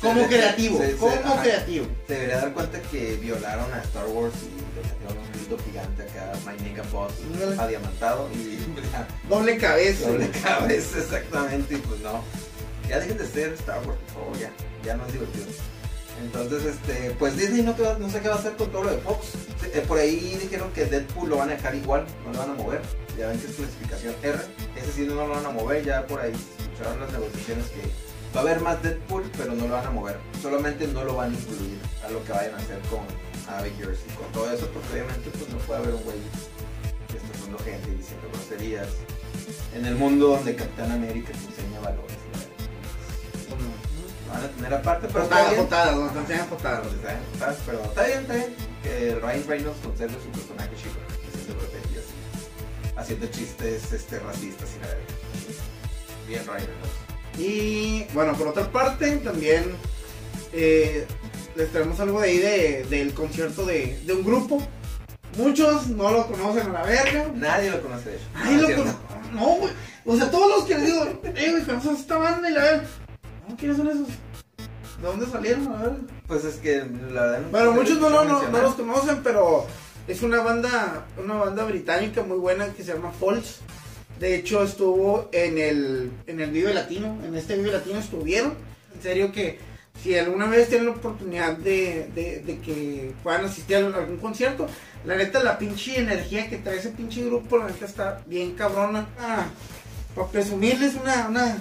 Como 0.00 0.26
creativo, 0.28 0.78
se- 0.78 0.92
se- 0.92 0.96
como 0.96 1.12
ajá, 1.34 1.42
creativo. 1.42 1.86
Se 2.06 2.14
debería 2.14 2.36
dar 2.38 2.52
cuenta 2.54 2.80
que 2.90 3.16
violaron 3.16 3.70
a 3.72 3.78
Star 3.82 4.06
Wars 4.06 4.34
y 4.42 4.76
le 4.76 4.82
metieron 4.88 5.18
un 5.18 5.32
grito 5.32 5.58
gigante 5.64 6.02
acá, 6.04 6.32
My 6.46 6.62
Nigga 6.62 6.84
Boss, 6.90 7.12
Ándale. 7.34 7.60
adiamantado 7.60 8.30
y 8.34 8.58
Doble 9.28 9.58
cabeza. 9.58 10.08
doble 10.08 10.30
cabeza 10.30 10.98
exactamente 10.98 11.74
y 11.74 11.78
pues 11.78 12.00
no. 12.00 12.22
Ya 12.88 13.00
dejen 13.00 13.18
de 13.18 13.26
ser 13.26 13.52
Star 13.54 13.78
Wars, 13.86 13.98
por 14.14 14.22
favor, 14.22 14.38
ya, 14.38 14.50
ya 14.86 14.96
no 14.96 15.06
es 15.06 15.12
divertido. 15.12 15.44
Entonces, 16.22 16.64
este, 16.64 17.10
pues 17.18 17.36
Disney 17.36 17.62
no, 17.62 17.74
sé 18.08 18.20
qué 18.20 18.28
va 18.28 18.34
a 18.34 18.38
hacer 18.38 18.54
con 18.54 18.70
todo 18.70 18.84
lo 18.84 18.90
de 18.90 18.98
Fox. 18.98 19.32
Eh, 19.72 19.84
por 19.86 19.98
ahí 19.98 20.38
dijeron 20.40 20.70
que 20.72 20.84
Deadpool 20.86 21.30
lo 21.30 21.38
van 21.38 21.50
a 21.50 21.52
dejar 21.54 21.74
igual, 21.74 22.06
no 22.24 22.32
lo 22.32 22.38
van 22.38 22.50
a 22.50 22.54
mover. 22.54 22.82
Ya 23.18 23.28
ven 23.28 23.38
que 23.38 23.46
es 23.46 23.52
clasificación 23.54 24.14
R. 24.22 24.38
Ese 24.76 24.92
sí 24.92 25.02
no 25.02 25.14
lo 25.14 25.28
van 25.28 25.44
a 25.44 25.50
mover, 25.50 25.84
ya 25.84 26.06
por 26.06 26.20
ahí 26.20 26.32
escucharon 26.58 27.00
las 27.00 27.12
negociaciones 27.12 27.66
que 27.66 27.80
va 28.34 28.40
a 28.40 28.42
haber 28.42 28.60
más 28.60 28.82
Deadpool, 28.82 29.30
pero 29.36 29.54
no 29.54 29.66
lo 29.66 29.74
van 29.74 29.86
a 29.86 29.90
mover. 29.90 30.18
Solamente 30.42 30.86
no 30.88 31.04
lo 31.04 31.16
van 31.16 31.32
a 31.32 31.34
incluir 31.34 31.78
a 32.04 32.10
lo 32.10 32.22
que 32.24 32.32
vayan 32.32 32.54
a 32.54 32.58
hacer 32.58 32.78
con 32.90 33.00
Avengers 33.54 34.00
y 34.08 34.12
con 34.14 34.30
todo 34.32 34.52
eso, 34.52 34.68
porque 34.68 34.92
obviamente 34.92 35.30
pues 35.30 35.48
no 35.50 35.58
puede 35.58 35.80
haber 35.80 35.94
un 35.94 36.02
güey 36.02 36.18
destrozando 37.12 37.58
gente 37.58 37.90
y 37.90 37.94
diciendo 37.94 38.28
groserías 38.32 38.88
en 39.74 39.86
el 39.86 39.94
mundo 39.96 40.28
donde 40.28 40.54
Capitán 40.54 40.90
América 40.92 41.32
te 41.32 41.46
enseña 41.46 41.80
valores. 41.80 42.23
Van 44.34 44.44
a 44.44 44.48
tener 44.48 44.74
aparte, 44.74 45.08
pero 45.12 45.24
Potadas, 45.24 45.54
potadas, 45.54 45.96
no 45.96 46.20
enseñan 46.20 46.46
potadas. 46.46 46.86
Pero 47.66 47.82
está 47.84 48.04
bien, 48.06 48.18
está 48.20 48.34
bien. 48.34 48.54
Que 48.82 49.14
Ryan 49.22 49.44
Reynolds 49.48 49.78
conserve 49.82 50.14
su 50.22 50.30
personaje 50.30 50.70
chico, 50.76 50.94
haciendo 51.28 51.54
groserías, 51.60 52.04
haciendo 52.96 53.26
chistes 53.28 53.92
este, 53.92 54.18
racistas 54.18 54.68
y 54.76 54.80
la 54.80 54.86
verdad. 54.88 55.04
Bien, 56.28 56.42
Ryan 56.46 56.58
Reynolds. 56.66 57.38
Y 57.38 58.04
bueno, 58.14 58.34
por 58.34 58.48
otra 58.48 58.70
parte, 58.70 59.16
también 59.16 59.72
eh, 60.52 61.06
les 61.56 61.70
traemos 61.72 61.98
algo 62.00 62.20
de 62.20 62.28
ahí 62.28 62.38
de- 62.38 62.84
del 62.90 63.12
concierto 63.14 63.64
de, 63.66 63.98
de 64.04 64.12
un 64.12 64.22
grupo. 64.24 64.66
Muchos 65.36 65.88
no 65.88 66.12
lo 66.12 66.26
conocen 66.28 66.68
a 66.68 66.72
la 66.74 66.82
verga. 66.84 67.26
Nadie 67.34 67.70
lo 67.70 67.82
conoce 67.82 68.10
de 68.10 68.16
hecho. 68.16 68.24
Ay, 68.34 68.54
No, 68.54 68.62
lo 68.62 68.68
es 68.68 68.74
cierto. 68.76 68.98
cono- 69.08 69.30
No, 69.32 69.46
güey. 69.56 69.72
O 70.06 70.16
sea, 70.16 70.30
todos 70.30 70.48
los 70.48 70.64
que 70.64 70.74
les 70.76 70.86
digo, 70.86 71.02
eh, 71.24 71.50
güey, 71.50 71.62
conoces 71.64 72.00
esta 72.00 72.18
banda 72.18 72.48
y 72.48 72.52
la 72.52 72.60
verga. 72.62 72.84
No, 73.48 73.56
¿quiénes 73.56 73.76
son 73.78 73.88
esos? 73.88 74.08
¿De 75.04 75.10
dónde 75.10 75.26
salieron? 75.26 75.68
A 75.68 75.82
ver. 75.82 75.92
Pues 76.26 76.46
es 76.46 76.54
que 76.56 76.78
la 77.12 77.22
verdad. 77.26 77.42
Bueno, 77.50 77.72
muchos 77.72 78.00
no, 78.00 78.08
los 78.08 78.74
conocen, 78.74 79.20
pero 79.22 79.66
es 80.08 80.22
una 80.22 80.40
banda, 80.40 81.04
una 81.22 81.34
banda 81.34 81.64
británica 81.64 82.22
muy 82.22 82.38
buena 82.38 82.68
que 82.68 82.82
se 82.82 82.94
llama 82.94 83.12
Falls. 83.12 83.58
De 84.18 84.34
hecho, 84.34 84.62
estuvo 84.62 85.28
en 85.32 85.58
el, 85.58 86.10
en 86.26 86.40
el 86.40 86.50
Vive 86.50 86.72
Latino, 86.72 87.18
en 87.22 87.34
este 87.34 87.54
Vive 87.56 87.72
Latino 87.72 87.98
estuvieron. 87.98 88.54
En 88.94 89.02
serio 89.02 89.30
que 89.30 89.58
si 90.02 90.16
alguna 90.16 90.46
vez 90.46 90.68
tienen 90.70 90.86
la 90.86 90.92
oportunidad 90.92 91.54
de, 91.58 92.08
de- 92.14 92.40
de 92.40 92.58
que 92.60 93.12
puedan 93.22 93.44
asistir 93.44 93.76
a 93.76 93.80
algún 93.80 94.16
concierto, 94.16 94.66
la 95.04 95.16
neta, 95.16 95.42
la 95.42 95.58
pinche 95.58 95.98
energía 96.00 96.48
que 96.48 96.56
trae 96.56 96.78
ese 96.78 96.88
pinche 96.88 97.22
grupo, 97.26 97.58
la 97.58 97.66
neta 97.66 97.84
está 97.84 98.22
bien 98.26 98.54
cabrona. 98.54 99.06
Ah, 99.20 99.48
para 100.14 100.28
presumirles 100.28 100.94
una, 100.94 101.28
una, 101.28 101.58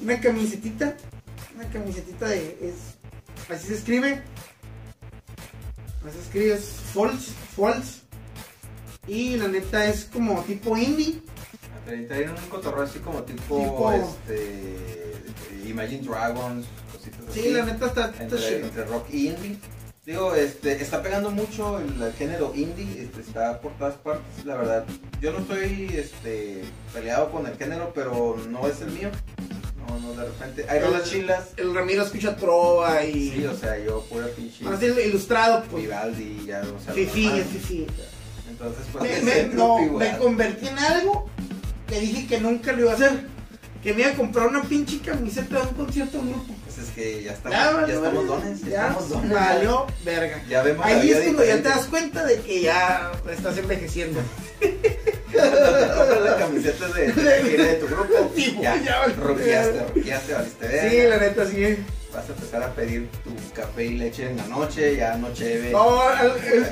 una 0.00 0.20
camisetita, 0.20 0.96
una 1.54 1.68
camisetita 1.70 2.26
de, 2.28 2.58
es, 2.60 2.74
así 3.50 3.68
se 3.68 3.74
escribe, 3.74 4.22
así 6.06 6.16
se 6.16 6.22
escribe, 6.22 6.54
es 6.54 6.64
Falls, 6.94 7.32
Falls. 7.56 8.02
Y 9.06 9.36
la 9.36 9.48
neta 9.48 9.86
es 9.86 10.04
como 10.04 10.42
tipo 10.44 10.76
indie. 10.76 11.20
Traen 12.06 12.30
un 12.30 12.36
cotorreo 12.48 12.84
así 12.84 13.00
como 13.00 13.22
tipo, 13.24 13.58
Tipo- 13.58 13.92
este 13.92 15.68
Imagine 15.68 16.02
Dragons, 16.02 16.66
cositas 16.92 17.20
así. 17.28 17.40
Sí, 17.42 17.50
la 17.50 17.64
neta 17.64 17.86
está, 17.86 18.06
está 18.10 18.22
entre, 18.22 18.60
entre 18.60 18.84
rock 18.84 19.06
y 19.12 19.28
indie. 19.28 19.58
Digo, 20.06 20.34
este, 20.34 20.80
está 20.82 21.00
pegando 21.02 21.30
mucho 21.30 21.78
el, 21.78 22.00
el 22.02 22.12
género 22.14 22.52
indie, 22.54 23.02
este, 23.04 23.20
está 23.20 23.60
por 23.60 23.72
todas 23.78 23.94
partes, 23.94 24.44
la 24.44 24.56
verdad. 24.56 24.84
Yo 25.20 25.32
no 25.32 25.40
estoy 25.40 25.90
este, 25.94 26.62
peleado 26.92 27.30
con 27.30 27.46
el 27.46 27.56
género, 27.56 27.92
pero 27.94 28.36
no 28.48 28.66
es 28.66 28.80
el 28.80 28.90
mío. 28.90 29.10
No, 29.88 29.98
no, 29.98 30.12
de 30.14 30.24
repente. 30.26 30.66
Hay 30.68 30.80
rolas 30.80 31.04
chilas. 31.10 31.48
El 31.56 31.74
Ramiro 31.74 32.02
escucha 32.04 32.36
trova 32.36 33.04
y. 33.04 33.30
Sí, 33.30 33.46
o 33.46 33.56
sea, 33.56 33.78
yo 33.78 34.02
pura 34.08 34.26
pinche 34.28 34.64
Así 34.68 34.86
ilustrado, 34.86 35.64
pues. 35.70 35.82
Vivaldi, 35.84 36.44
ya, 36.46 36.60
o 36.62 36.82
sea, 36.84 36.92
Fifi, 36.94 37.26
normal. 37.26 37.44
fifi. 37.44 37.86
Entonces, 38.50 38.84
pues, 38.92 39.24
Me, 39.24 39.32
me- 39.48 39.54
no, 39.54 39.78
me 39.92 40.16
convertí 40.18 40.68
en 40.68 40.78
algo 40.78 41.28
que 41.88 42.00
dije 42.00 42.26
que 42.26 42.40
nunca 42.40 42.72
lo 42.72 42.82
iba 42.82 42.92
a 42.92 42.94
hacer. 42.94 43.32
Que 43.82 43.92
me 43.92 44.02
iba 44.02 44.10
a 44.12 44.14
comprar 44.14 44.46
una 44.46 44.62
pinche 44.62 45.00
camiseta 45.00 45.56
de 45.56 45.62
un 45.62 45.74
concierto 45.74 46.18
de 46.18 46.22
un 46.22 46.30
grupo. 46.34 46.54
Pues 46.64 46.78
es 46.78 46.94
que 46.94 47.24
ya 47.24 47.32
estamos, 47.32 47.58
Ya, 47.58 47.86
ya, 47.88 47.94
estamos 47.94 48.26
dones, 48.28 48.60
ya, 48.60 48.68
Ya 48.68 48.86
estamos 48.88 49.08
dones. 49.10 49.30
valió 49.32 49.86
verga. 50.04 50.44
Ya 50.48 50.62
vemos 50.62 50.86
Ahí 50.86 51.10
es 51.10 51.20
cuando 51.24 51.44
ya 51.44 51.56
te 51.56 51.68
das 51.68 51.86
cuenta 51.86 52.24
de 52.24 52.40
que 52.42 52.60
ya 52.62 53.10
estás 53.28 53.58
envejeciendo. 53.58 54.20
Compras 55.32 56.20
la 56.24 56.36
camiseta 56.36 56.88
de, 56.88 57.12
de, 57.12 57.40
quién 57.42 57.56
de 57.66 57.74
tu 57.74 57.86
grupo, 57.86 58.32
Sí, 58.36 58.58
ya, 58.60 58.76
ya 58.82 59.04
roqueaste, 59.18 59.80
roqueaste, 59.94 60.34
valiste 60.34 60.66
verga. 60.68 60.90
Sí, 60.90 61.02
la 61.08 61.16
neta, 61.18 61.46
sí. 61.46 61.76
Vas 62.14 62.28
a 62.28 62.32
empezar 62.32 62.62
a 62.62 62.74
pedir 62.74 63.08
tu 63.24 63.30
café 63.54 63.84
y 63.86 63.96
leche 63.98 64.28
en 64.28 64.36
la 64.36 64.46
noche, 64.46 64.96
ya 64.96 65.16
no 65.16 65.32
cheve. 65.32 65.70
No, 65.70 66.02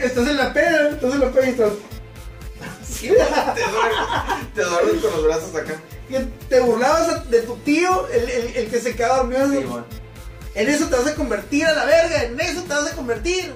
estás 0.02 0.28
en 0.28 0.36
la 0.36 0.52
peda, 0.52 0.90
estás 0.90 1.14
en 1.14 1.20
la 1.20 1.30
peda 1.30 1.46
y 1.46 1.50
estás. 1.50 1.72
Sí, 2.84 3.06
te 3.08 3.14
duermes, 3.14 4.54
te 4.54 4.62
duermes 4.62 4.94
con 5.02 5.12
los 5.12 5.24
brazos 5.24 5.54
acá. 5.54 5.80
que 6.08 6.18
te 6.50 6.60
burlabas 6.60 7.30
de 7.30 7.40
tu 7.42 7.56
tío, 7.58 8.06
el, 8.08 8.28
el- 8.28 8.56
el 8.56 8.66
que 8.68 8.80
se 8.80 8.94
quedaba 8.94 9.18
dormido. 9.18 9.48
Sí. 9.48 9.66
En 10.56 10.68
eso 10.68 10.86
te 10.88 10.96
vas 10.96 11.06
a 11.06 11.14
convertir 11.14 11.64
a 11.64 11.72
la 11.72 11.84
verga, 11.86 12.24
en 12.24 12.38
eso 12.40 12.62
te 12.62 12.68
vas 12.74 12.92
a 12.92 12.96
convertir. 12.96 13.54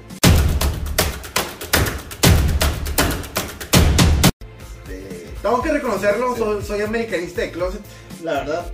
Tengo 5.45 5.61
que 5.63 5.73
reconocerlo, 5.73 6.33
Sí. 6.35 6.39
soy, 6.41 6.63
soy 6.65 6.81
americanista 6.81 7.43
de 7.43 7.51
closet, 7.51 7.81
la 8.23 8.33
verdad. 8.33 8.67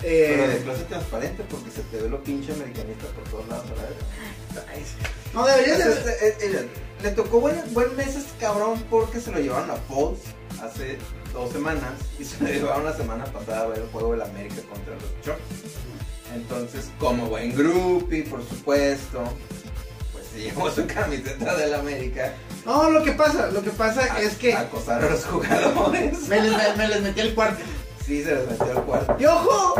pero 0.00 0.48
de 0.48 0.56
Eh, 0.56 0.60
clase 0.64 0.84
transparente 0.84 1.44
porque 1.50 1.70
se 1.70 1.82
te 1.82 1.98
ve 1.98 2.08
lo 2.08 2.22
pinche 2.22 2.52
americanista 2.52 3.04
por 3.08 3.24
todos 3.24 3.48
lados 3.48 3.66
la 3.70 3.82
verga. 3.82 4.72
no 5.34 5.46
deberías 5.46 5.78
de... 5.78 5.84
Entonces, 5.84 6.22
eh, 6.22 6.36
eh, 6.40 6.68
le 7.02 7.10
tocó 7.10 7.40
buen, 7.40 7.56
buen 7.74 7.94
mes 7.96 8.16
a 8.16 8.18
este 8.18 8.38
cabrón 8.40 8.82
porque 8.90 9.20
se 9.20 9.30
lo 9.30 9.38
llevaron 9.40 9.70
a 9.70 9.76
Falls 9.76 10.20
hace 10.62 10.96
dos 11.34 11.52
semanas 11.52 11.92
y 12.18 12.24
se 12.24 12.42
lo 12.42 12.48
llevaron 12.50 12.84
la 12.86 12.96
semana 12.96 13.24
pasada 13.26 13.62
a 13.64 13.66
ver 13.66 13.78
el 13.80 13.88
juego 13.88 14.12
del 14.12 14.22
América 14.22 14.56
contra 14.70 14.94
los 14.94 15.20
Chocs. 15.22 15.40
Entonces, 16.34 16.90
como 16.98 17.26
buen 17.26 17.54
groupie, 17.54 18.22
por 18.24 18.42
supuesto, 18.48 19.22
pues 20.12 20.24
se 20.32 20.40
llevó 20.40 20.70
su 20.70 20.86
camiseta 20.86 21.56
del 21.56 21.74
América 21.74 22.32
No, 22.64 22.90
lo 22.90 23.02
que 23.02 23.12
pasa, 23.12 23.48
lo 23.48 23.62
que 23.62 23.70
pasa 23.70 24.14
a, 24.14 24.20
es 24.22 24.36
que 24.36 24.54
a 24.54 24.60
acosar 24.60 25.04
a 25.04 25.10
los 25.10 25.24
jugadores. 25.26 26.28
me 26.28 26.40
les, 26.40 26.52
me- 26.56 26.76
me 26.76 26.88
les 26.88 27.02
metí 27.02 27.20
al 27.20 27.34
cuarto. 27.34 27.62
Sí, 28.06 28.22
se 28.22 28.34
les 28.34 28.46
metió 28.50 28.66
al 28.78 28.84
cuarto. 28.84 29.16
¡Y 29.18 29.24
ojo! 29.26 29.74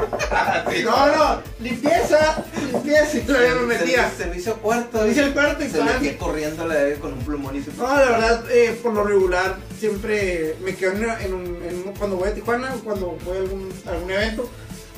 Sí, 0.71 0.83
No, 0.83 1.07
no, 1.15 1.43
limpieza, 1.61 2.43
limpieza 2.73 3.19
y 3.19 3.21
todavía 3.21 3.55
me 3.57 3.67
metía. 3.67 4.11
Servicio, 4.17 4.57
cuarto. 4.57 5.07
Hice 5.07 5.25
el 5.25 5.33
cuarto 5.35 5.63
y 5.65 5.69
se 5.69 5.83
metía 5.83 6.17
corriendo 6.19 6.67
la 6.67 6.75
con 7.01 7.13
un 7.15 7.19
plumón 7.21 7.57
y 7.57 7.63
se 7.63 7.73
No, 7.75 7.87
la 7.87 8.01
verdad, 8.11 8.45
eh, 8.51 8.79
por 8.83 8.95
lo 8.95 9.05
regular, 9.05 9.57
siempre 9.79 10.57
me 10.63 10.75
quedo 10.75 10.93
en, 10.93 11.35
un, 11.35 11.63
en 11.63 11.75
un- 11.87 11.95
Cuando 11.99 12.17
voy 12.17 12.29
a 12.29 12.35
Tijuana 12.35 12.75
o 12.75 12.79
cuando 12.81 13.19
voy 13.25 13.37
a 13.37 13.41
algún, 13.41 13.69
algún 13.87 14.11
evento, 14.11 14.49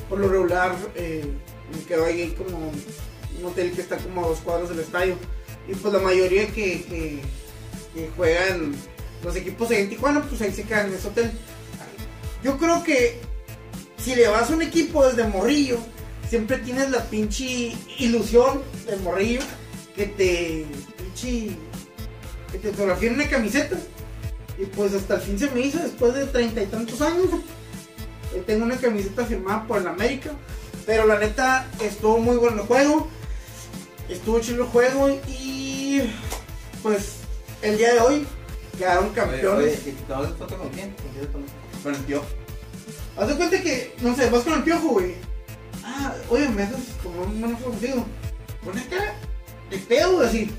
por 0.09 0.19
lo 0.19 0.29
regular 0.29 0.73
eh, 0.95 1.25
me 1.73 1.83
quedo 1.85 2.05
ahí 2.05 2.31
como 2.37 2.57
un 2.57 3.45
hotel 3.45 3.71
que 3.73 3.81
está 3.81 3.97
como 3.97 4.23
a 4.23 4.27
dos 4.29 4.39
cuadros 4.39 4.69
del 4.69 4.79
estadio. 4.79 5.15
Y 5.67 5.75
pues 5.75 5.93
la 5.93 5.99
mayoría 5.99 6.47
que, 6.47 6.83
que, 6.85 7.21
que 7.97 8.11
juegan 8.15 8.75
los 9.23 9.35
equipos 9.35 9.71
en 9.71 9.89
Tijuana, 9.89 10.21
pues 10.21 10.41
ahí 10.41 10.51
se 10.51 10.63
quedan 10.63 10.87
en 10.87 10.93
ese 10.93 11.07
hotel. 11.07 11.31
Yo 12.43 12.57
creo 12.57 12.83
que 12.83 13.19
si 13.97 14.15
le 14.15 14.27
vas 14.27 14.49
a 14.49 14.53
un 14.53 14.61
equipo 14.61 15.05
desde 15.05 15.27
morrillo, 15.27 15.79
siempre 16.29 16.59
tienes 16.59 16.91
la 16.91 17.03
pinche 17.05 17.75
ilusión 17.97 18.61
de 18.85 18.95
morrillo 18.97 19.41
que 19.95 20.05
te 20.05 20.65
pinche 20.97 21.57
que 22.51 22.59
te 22.59 22.71
fotografíen 22.71 23.15
una 23.15 23.27
camiseta. 23.27 23.77
Y 24.59 24.65
pues 24.65 24.93
hasta 24.93 25.15
el 25.15 25.21
fin 25.21 25.39
se 25.39 25.49
me 25.51 25.61
hizo 25.61 25.79
después 25.79 26.13
de 26.13 26.25
treinta 26.27 26.61
y 26.61 26.67
tantos 26.67 27.01
años. 27.01 27.25
Eh, 28.33 28.43
tengo 28.45 28.65
una 28.65 28.77
camiseta 28.77 29.25
firmada 29.25 29.65
por 29.67 29.81
el 29.81 29.87
América. 29.87 30.31
Pero 30.85 31.05
la 31.05 31.19
neta 31.19 31.67
estuvo 31.81 32.19
muy 32.19 32.37
bueno 32.37 32.61
el 32.61 32.67
juego. 32.67 33.07
Estuvo 34.07 34.39
chido 34.39 34.63
el 34.63 34.69
juego 34.69 35.09
y 35.27 36.01
pues 36.81 37.26
el 37.61 37.77
día 37.77 37.93
de 37.93 37.99
hoy 37.99 38.27
quedaron 38.77 39.09
campeones. 39.09 39.79
oye, 39.79 39.91
¿y 39.91 39.91
¿tomaste 40.07 40.35
foto 40.35 40.57
con 40.57 40.69
quién? 40.69 40.91
¿Con 40.91 41.11
quién 41.11 41.95
el 41.95 42.01
piojo. 42.01 42.25
Haz 43.17 43.27
de 43.29 43.35
cuenta 43.35 43.61
que, 43.61 43.95
no 44.01 44.15
sé, 44.15 44.29
vas 44.29 44.43
con 44.43 44.53
el 44.53 44.63
piojo, 44.63 44.89
güey. 44.89 45.15
Ah, 45.83 46.13
oye, 46.29 46.49
me 46.49 46.63
haces 46.63 46.79
como 47.01 47.23
una 47.23 47.57
foto 47.57 47.71
contigo. 47.71 48.05
Pon 48.63 48.77
acá, 48.77 49.13
de 49.69 49.77
pedo, 49.77 50.15
güey, 50.15 50.27
así. 50.27 50.51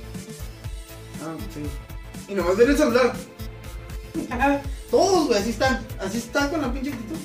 Ah, 1.22 1.36
sí. 1.52 1.62
Y 2.32 2.34
nomás 2.34 2.56
ver 2.56 2.70
el 2.70 2.76
celular. 2.76 3.12
Todos, 4.90 5.28
güey, 5.28 5.38
así 5.38 5.50
están. 5.50 5.86
Así 6.00 6.18
están 6.18 6.50
con 6.50 6.62
la 6.62 6.72
pinche 6.72 6.92
actitud. 6.92 7.18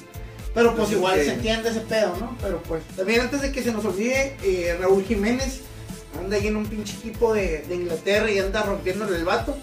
Pero 0.53 0.75
pues 0.75 0.91
igual 0.91 1.15
se 1.15 1.33
entiende 1.33 1.69
ese 1.69 1.81
pedo, 1.81 2.15
¿no? 2.19 2.37
Pero 2.39 2.61
pues 2.63 2.83
también 2.95 3.21
antes 3.21 3.41
de 3.41 3.51
que 3.51 3.63
se 3.63 3.71
nos 3.71 3.83
olvide, 3.85 4.37
eh, 4.43 4.77
Raúl 4.79 5.03
Jiménez 5.03 5.61
anda 6.19 6.37
ahí 6.37 6.47
en 6.47 6.57
un 6.57 6.65
pinche 6.65 6.95
equipo 6.97 7.33
de, 7.33 7.65
Inglaterra 7.69 8.29
y 8.31 8.39
anda 8.39 8.63
rompiéndole 8.63 9.17
el 9.17 9.25
vato. 9.25 9.57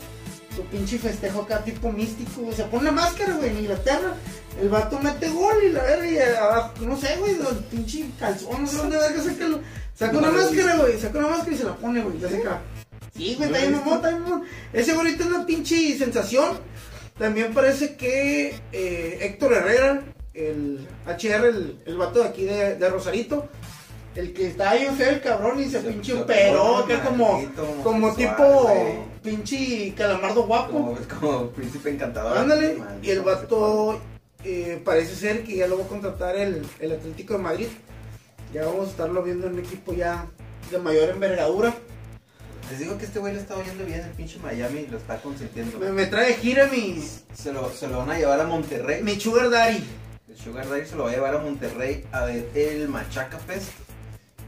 Su 0.55 0.65
pinche 0.65 0.99
festejo 0.99 1.43
acá 1.43 1.63
tipo 1.65 1.93
místico. 1.93 2.53
Se 2.53 2.65
pone 2.65 2.91
una 2.91 2.93
máscara, 3.03 3.35
güey, 3.35 3.51
en 3.51 3.59
Inglaterra. 3.59 4.15
El 4.61 4.69
vato 4.69 4.99
mete 4.99 5.29
gol 5.29 5.55
y 5.65 5.73
la 5.73 5.83
verga 5.83 6.11
y 6.11 6.19
abajo, 6.19 6.75
no 6.81 6.97
sé, 6.97 7.17
güey, 7.19 7.35
el 7.35 7.57
pinche 7.71 8.11
calzón, 8.19 8.63
no 8.63 8.67
sé 8.67 8.77
dónde 8.77 8.99
verga 8.99 9.23
saca, 9.23 9.47
saca 9.95 10.19
una 10.19 10.31
máscara, 10.31 10.77
güey, 10.77 10.99
saca 10.99 11.19
una 11.19 11.29
máscara 11.29 11.53
y 11.55 11.59
se 11.59 11.65
la 11.65 11.77
pone, 11.77 12.03
güey, 12.03 12.19
la 12.19 12.29
saca. 12.29 12.61
Sí, 13.17 13.37
güey, 13.37 13.49
está 13.49 13.59
bien 13.61 13.73
mamón, 13.73 13.95
está 13.95 14.09
bien 14.09 14.23
mamón. 14.23 14.43
Ese 14.73 14.93
ahorita 14.93 15.23
es 15.23 15.31
una 15.31 15.47
pinche 15.47 15.97
sensación. 15.97 16.59
También 17.17 17.55
parece 17.55 17.97
que 17.97 18.61
eh, 18.73 19.19
Héctor 19.21 19.53
Herrera, 19.53 20.03
el 20.35 20.87
HR, 21.07 21.47
el, 21.47 21.79
el 21.87 21.97
vato 21.97 22.21
de 22.21 22.29
aquí 22.29 22.45
de 22.45 22.89
Rosarito, 22.91 23.49
el 24.17 24.33
que 24.33 24.49
está 24.49 24.75
bien 24.75 24.95
feo 24.97 25.11
el 25.11 25.21
cabrón 25.21 25.61
y 25.61 25.65
se, 25.65 25.81
Se- 25.83 25.89
pinche 25.89 26.15
operó, 26.15 26.79
operó, 26.81 26.87
que 26.87 26.95
es 26.95 27.01
como, 27.01 27.45
como 27.83 28.15
tipo 28.15 28.43
güey. 28.63 28.95
pinche 29.23 29.95
calamardo 29.97 30.45
guapo. 30.47 30.73
Como, 30.73 30.99
es 30.99 31.07
como 31.07 31.51
príncipe 31.51 31.91
encantador. 31.91 32.37
Ándale, 32.39 32.79
y 33.03 33.11
el 33.11 33.21
vato 33.23 34.01
eh, 34.45 34.81
parece 34.85 35.15
ser 35.15 35.45
que 35.45 35.57
ya 35.57 35.67
lo 35.69 35.79
va 35.79 35.85
a 35.85 35.89
contratar 35.89 36.37
el, 36.37 36.67
el 36.81 36.93
Atlético 36.93 37.35
de 37.35 37.39
Madrid. 37.41 37.69
Ya 38.53 38.65
vamos 38.67 38.89
a 38.89 38.91
estarlo 38.91 39.23
viendo 39.23 39.47
en 39.47 39.53
un 39.55 39.59
equipo 39.61 39.93
ya 39.93 40.27
de 40.71 40.79
mayor 40.79 41.11
envergadura. 41.11 41.73
Les 42.69 42.79
digo 42.79 42.97
que 42.99 43.05
este 43.05 43.19
güey 43.19 43.35
le 43.35 43.41
está 43.41 43.57
oyendo 43.57 43.85
bien 43.85 44.01
el 44.01 44.11
pinche 44.11 44.39
Miami 44.41 44.81
y 44.81 44.87
lo 44.89 44.97
está 44.99 45.17
consintiendo. 45.21 45.79
Me, 45.79 45.91
me 45.91 46.07
trae 46.07 46.35
gira 46.35 46.67
mi, 46.67 47.01
Se 47.35 47.53
lo, 47.53 47.69
se 47.73 47.89
lo 47.89 47.99
van 47.99 48.11
a 48.11 48.19
llevar 48.19 48.41
a 48.41 48.45
Monterrey. 48.45 49.03
mi 49.03 49.19
Sugar 49.21 49.51
Daddy. 49.51 49.83
El 50.29 50.37
Sugar 50.37 50.69
Daddy 50.69 50.87
se 50.87 50.95
lo 50.97 51.05
va 51.05 51.11
a 51.11 51.13
llevar 51.15 51.35
a 51.35 51.39
Monterrey 51.39 52.05
a 52.13 52.25
ver 52.27 52.49
el 52.55 52.89
Machaca 52.89 53.39
Fest, 53.39 53.71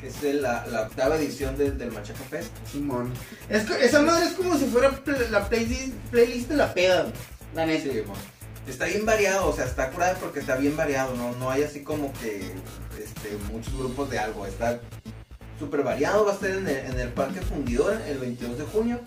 que 0.02 0.09
es 0.09 0.35
la, 0.35 0.66
la 0.66 0.82
octava 0.82 1.16
edición 1.16 1.56
del, 1.56 1.78
del 1.78 1.90
Machaca 1.92 2.23
Fest. 2.28 2.50
Simón. 2.71 3.12
Es 3.49 3.64
que 3.64 3.85
esa 3.85 4.02
madre 4.02 4.26
es 4.26 4.32
como 4.32 4.59
si 4.59 4.64
fuera 4.66 4.90
pl- 4.90 5.30
la 5.30 5.49
playlist, 5.49 5.94
playlist 6.11 6.49
de 6.50 6.56
la 6.56 6.75
peda, 6.75 7.06
la 7.54 7.64
neta. 7.66 7.85
Sí, 7.85 8.00
bueno. 8.00 8.21
Está 8.66 8.85
bien 8.87 9.06
variado, 9.06 9.47
o 9.49 9.54
sea, 9.56 9.64
está 9.64 9.90
curada 9.90 10.14
porque 10.21 10.40
está 10.40 10.56
bien 10.56 10.76
variado, 10.76 11.14
no, 11.16 11.32
no 11.37 11.50
hay 11.50 11.62
así 11.64 11.82
como 11.82 12.12
que 12.14 12.37
este, 13.00 13.37
muchos 13.52 13.73
grupos 13.76 14.09
de 14.11 14.18
algo, 14.21 14.44
está 14.47 14.80
súper 15.59 15.82
variado, 15.82 16.25
va 16.25 16.32
a 16.32 16.35
estar 16.35 16.50
en 16.50 16.68
el, 16.68 16.76
en 16.76 17.00
el 17.00 17.09
Parque 17.09 17.40
Fundidora 17.40 18.00
el 18.09 18.18
22 18.18 18.59
de 18.59 18.64
junio, 18.64 19.00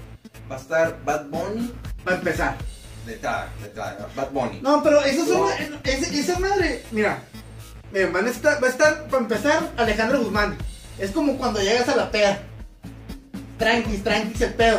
va 0.51 0.55
a 0.55 0.59
estar 0.59 0.99
Bad 1.05 1.27
Bunny, 1.27 1.73
Para 2.03 2.17
empezar. 2.17 2.57
de 3.05 3.13
entrada, 3.15 3.49
de 3.61 3.67
entrada, 3.67 4.09
Bad 4.15 4.31
Bunny. 4.31 4.59
No, 4.61 4.81
pero 4.83 5.01
eso 5.03 5.23
es 5.23 5.29
una, 5.29 5.79
esa, 5.83 6.13
esa 6.13 6.39
madre, 6.39 6.83
mira, 6.91 7.19
miren, 7.93 8.11
van 8.11 8.27
a 8.27 8.31
estar, 8.31 8.61
va 8.61 8.67
a 8.67 8.71
estar, 8.71 9.07
para 9.07 9.23
empezar, 9.23 9.71
Alejandro 9.77 10.19
Guzmán. 10.21 10.57
Es 10.99 11.11
como 11.11 11.37
cuando 11.37 11.59
llegas 11.61 11.87
a 11.89 11.95
la 11.95 12.11
peda. 12.11 12.39
Tranquis, 13.57 14.03
tranquis 14.03 14.41
el 14.41 14.53
pedo. 14.53 14.77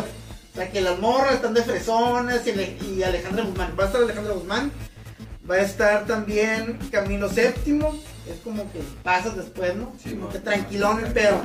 O 0.52 0.56
sea, 0.56 0.70
que 0.70 0.80
las 0.80 0.98
morras 0.98 1.34
están 1.34 1.54
de 1.54 1.62
fresonas 1.62 2.40
y, 2.46 2.84
y 2.86 3.02
Alejandro 3.02 3.44
Guzmán. 3.46 3.74
Va 3.78 3.84
a 3.84 3.86
estar 3.86 4.02
Alejandro 4.02 4.34
Guzmán. 4.36 4.72
Va 5.48 5.56
a 5.56 5.60
estar 5.60 6.06
también 6.06 6.78
Camilo 6.90 7.28
Séptimo. 7.28 7.94
Es 8.28 8.40
como 8.42 8.70
que 8.72 8.80
pasas 9.02 9.36
después, 9.36 9.74
¿no? 9.76 9.92
Sí, 10.02 10.10
como 10.10 10.22
mo- 10.22 10.28
que 10.30 10.38
tranquilón 10.40 11.04
el 11.04 11.12
pedo. 11.12 11.40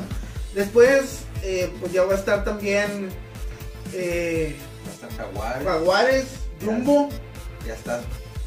Después, 0.56 1.20
eh, 1.44 1.72
pues 1.80 1.92
ya 1.94 2.04
va 2.04 2.14
a 2.14 2.18
estar 2.18 2.44
también 2.44 3.10
eh, 3.94 4.56
Va 4.88 4.90
a 4.92 4.94
estar 4.94 5.18
Jaguar, 5.18 5.64
Jaguares, 5.64 6.26
Rumbo. 6.62 7.10
ya 7.68 7.74
estás 7.76 8.02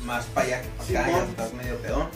más 0.04 0.24
para 0.26 0.46
allá 0.46 0.62
que 0.62 0.68
para 0.68 0.82
acá, 1.00 1.04
Simón. 1.06 1.24
ya 1.24 1.30
estás 1.30 1.52
medio 1.54 1.76
pedón. 1.78 2.08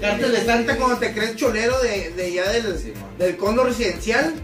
Cártel 0.00 0.32
de 0.32 0.44
Santa 0.44 0.76
cuando 0.76 0.98
te 0.98 1.12
crees 1.14 1.36
cholero 1.36 1.78
de, 1.80 2.10
de 2.10 2.32
ya 2.32 2.48
del, 2.50 2.78
Simón. 2.78 3.16
del 3.18 3.36
condo 3.36 3.64
residencial. 3.64 4.34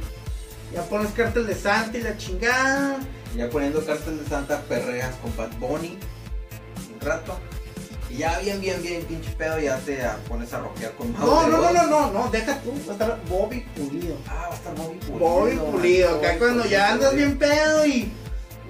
Ya 0.75 0.83
pones 0.85 1.11
Cártel 1.13 1.47
de 1.47 1.55
Santa 1.55 1.99
y 1.99 2.03
la 2.03 2.17
chingada. 2.17 2.99
Ya 3.37 3.49
poniendo 3.51 3.85
cartel 3.85 4.23
de 4.23 4.29
Santa 4.29 4.61
perreas 4.63 5.15
con 5.23 5.35
Bad 5.37 5.53
Bunny 5.59 5.99
un 6.95 7.01
rato. 7.01 7.39
Y 8.11 8.19
ya 8.19 8.39
bien, 8.41 8.61
bien, 8.61 8.83
bien, 8.83 9.03
pinche 9.05 9.31
pedo, 9.33 9.59
ya 9.59 9.79
te 9.79 9.99
pones 10.29 10.53
a 10.53 10.59
rockear 10.61 10.93
con 10.93 11.13
Mau 11.15 11.27
No, 11.27 11.49
no, 11.49 11.59
no, 11.59 11.73
no, 11.73 11.87
no, 11.87 12.11
no, 12.13 12.31
deja 12.31 12.59
tú. 12.61 12.73
Va 12.87 12.91
a 12.91 12.93
estar 12.93 13.21
Bobby 13.29 13.61
Pulido. 13.75 14.17
Ah, 14.29 14.49
va 14.49 14.53
a 14.53 14.57
estar 14.57 14.75
Bobby 14.75 14.99
Pulido. 14.99 15.19
Bobby 15.19 15.57
Pulido. 15.57 16.09
Acá 16.11 16.29
Bobby 16.29 16.39
cuando 16.39 16.63
Pulido, 16.63 16.79
ya 16.79 16.93
andas 16.93 17.15
bien 17.15 17.39
pedo 17.39 17.87
y 17.87 18.13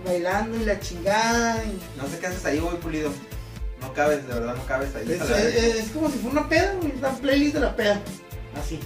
bailando 0.07 0.57
y 0.59 0.65
la 0.65 0.79
chingada. 0.79 1.65
y- 1.65 2.01
No 2.01 2.09
sé 2.09 2.19
qué 2.21 2.27
haces 2.29 2.45
ahí, 2.45 2.61
Bobby 2.61 2.77
Pulido. 2.77 3.11
No 3.83 3.93
cabes, 3.95 4.27
de 4.27 4.35
verdad, 4.35 4.55
no 4.57 4.65
cabes 4.67 4.95
ahí. 4.95 5.11
Es, 5.11 5.21
es- 5.31 5.75
es 5.85 5.91
como 5.91 6.09
si 6.11 6.19
fuera 6.19 6.41
una 6.41 6.49
peda, 6.49 6.75
güey. 6.81 6.93
La 7.01 7.11
playlist 7.11 7.55
de 7.55 7.61
la 7.61 7.77
peda. 7.77 8.01
Así. 8.61 8.79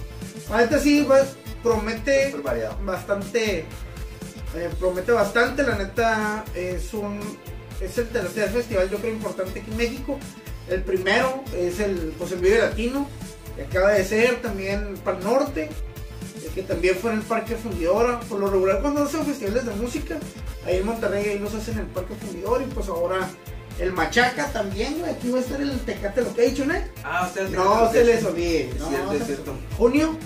Ahorita 0.51 0.79
sí, 0.79 1.03
va- 1.03 1.25
promete 1.63 2.35
bastante 2.83 3.65
eh, 4.55 4.69
promete 4.79 5.11
bastante 5.11 5.63
la 5.63 5.75
neta 5.75 6.45
es 6.55 6.93
un 6.93 7.19
es 7.81 7.97
el 7.97 8.07
tercer 8.07 8.49
festival 8.49 8.89
yo 8.89 8.97
creo 8.99 9.11
importante 9.13 9.59
aquí 9.59 9.69
en 9.71 9.77
México 9.77 10.17
el 10.69 10.81
primero 10.83 11.43
es 11.55 11.79
el 11.79 12.13
pues 12.17 12.31
el 12.31 12.39
Vive 12.39 12.59
Latino 12.59 13.07
que 13.55 13.63
acaba 13.63 13.91
de 13.91 14.05
ser 14.05 14.41
también 14.41 14.93
para 15.03 15.17
el 15.17 15.23
norte 15.25 15.63
eh, 15.63 16.49
que 16.55 16.61
también 16.63 16.95
fue 16.95 17.11
en 17.11 17.17
el 17.17 17.23
Parque 17.23 17.55
Fundidora 17.55 18.19
por 18.21 18.39
lo 18.39 18.49
regular 18.49 18.81
cuando 18.81 19.03
hacen 19.03 19.25
festivales 19.25 19.65
de 19.65 19.73
música 19.73 20.17
ahí 20.65 20.77
en 20.77 20.85
Monterrey 20.85 21.25
ahí 21.27 21.39
los 21.39 21.53
hacen 21.53 21.73
en 21.73 21.79
el 21.81 21.87
Parque 21.87 22.13
Fundidor 22.15 22.61
y 22.61 22.65
pues 22.73 22.87
ahora 22.87 23.27
el 23.79 23.93
Machaca 23.93 24.47
también 24.51 24.99
güey 24.99 25.11
aquí 25.11 25.29
va 25.29 25.37
a 25.39 25.41
estar 25.41 25.61
el 25.61 25.79
Tecate 25.81 26.21
Location 26.21 26.71
¿eh? 26.71 26.87
Ah, 27.03 27.29
o 27.29 27.33
sea, 27.33 27.47
no 27.49 27.91
se 27.91 28.03
les 28.03 28.23
olvide 28.25 28.69
no, 28.79 28.89
cierto, 28.89 29.11
es 29.13 29.25
cierto. 29.25 29.55
junio 29.77 30.17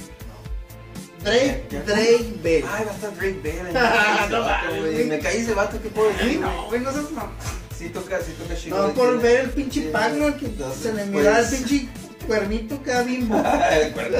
Drake. 1.23 1.65
Drake 1.85 2.33
Bell 2.41 2.63
Ay, 2.67 2.85
va 2.85 2.91
a 2.91 2.95
estar 2.95 3.15
Drake 3.15 3.39
Bell. 3.43 3.67
No 4.31 4.81
güey. 4.81 5.05
Me 5.05 5.19
caí 5.19 5.37
ese 5.41 5.53
vato, 5.53 5.79
¿qué 5.81 5.89
puedo 5.89 6.09
decir? 6.09 6.39
no, 6.39 6.65
güey, 6.67 6.81
no 6.81 6.91
seas 6.91 7.11
mamá. 7.11 7.31
Sí 7.77 7.89
toca, 7.89 8.19
sí 8.21 8.31
toca 8.41 8.55
chido. 8.59 8.87
No, 8.87 8.93
por 8.93 9.19
ver 9.21 9.41
el 9.41 9.49
pinche 9.51 9.81
Sí, 9.81 9.89
pan, 9.91 10.17
¿no? 10.19 10.35
Que 10.37 10.47
se 10.47 10.93
le 10.93 11.03
pues- 11.03 11.07
mira 11.09 11.39
el 11.39 11.45
pinche 11.47 11.89
cuernito 12.25 12.79
cada 12.83 13.03
bimbo. 13.03 13.35
El 13.71 13.91
cuerno. 13.93 14.17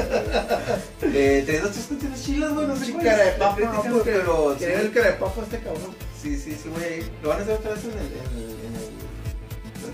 eh, 1.13 1.43
Traes 1.45 1.63
dos 1.63 1.71
canciones 1.89 2.23
chilas, 2.23 2.53
güey, 2.53 2.67
no 2.67 2.75
sé 2.75 2.91
cuál 2.91 3.03
cara 3.05 3.23
de 3.25 3.31
papa, 3.33 3.59
¿no? 3.61 4.03
Pero 4.03 4.53
el 4.59 4.91
cara 4.91 5.07
de 5.07 5.13
papa 5.13 5.41
este 5.43 5.59
cabrón. 5.59 5.95
sí, 6.21 6.37
sí, 6.37 6.55
sí, 6.61 6.69
voy 6.69 6.83
a 6.83 6.97
ir. 6.97 7.09
¿Lo 7.23 7.29
van 7.29 7.39
a 7.39 7.41
hacer 7.43 7.53
otra 7.55 7.71
vez 7.71 7.83
en 7.83 7.91
el, 7.91 8.90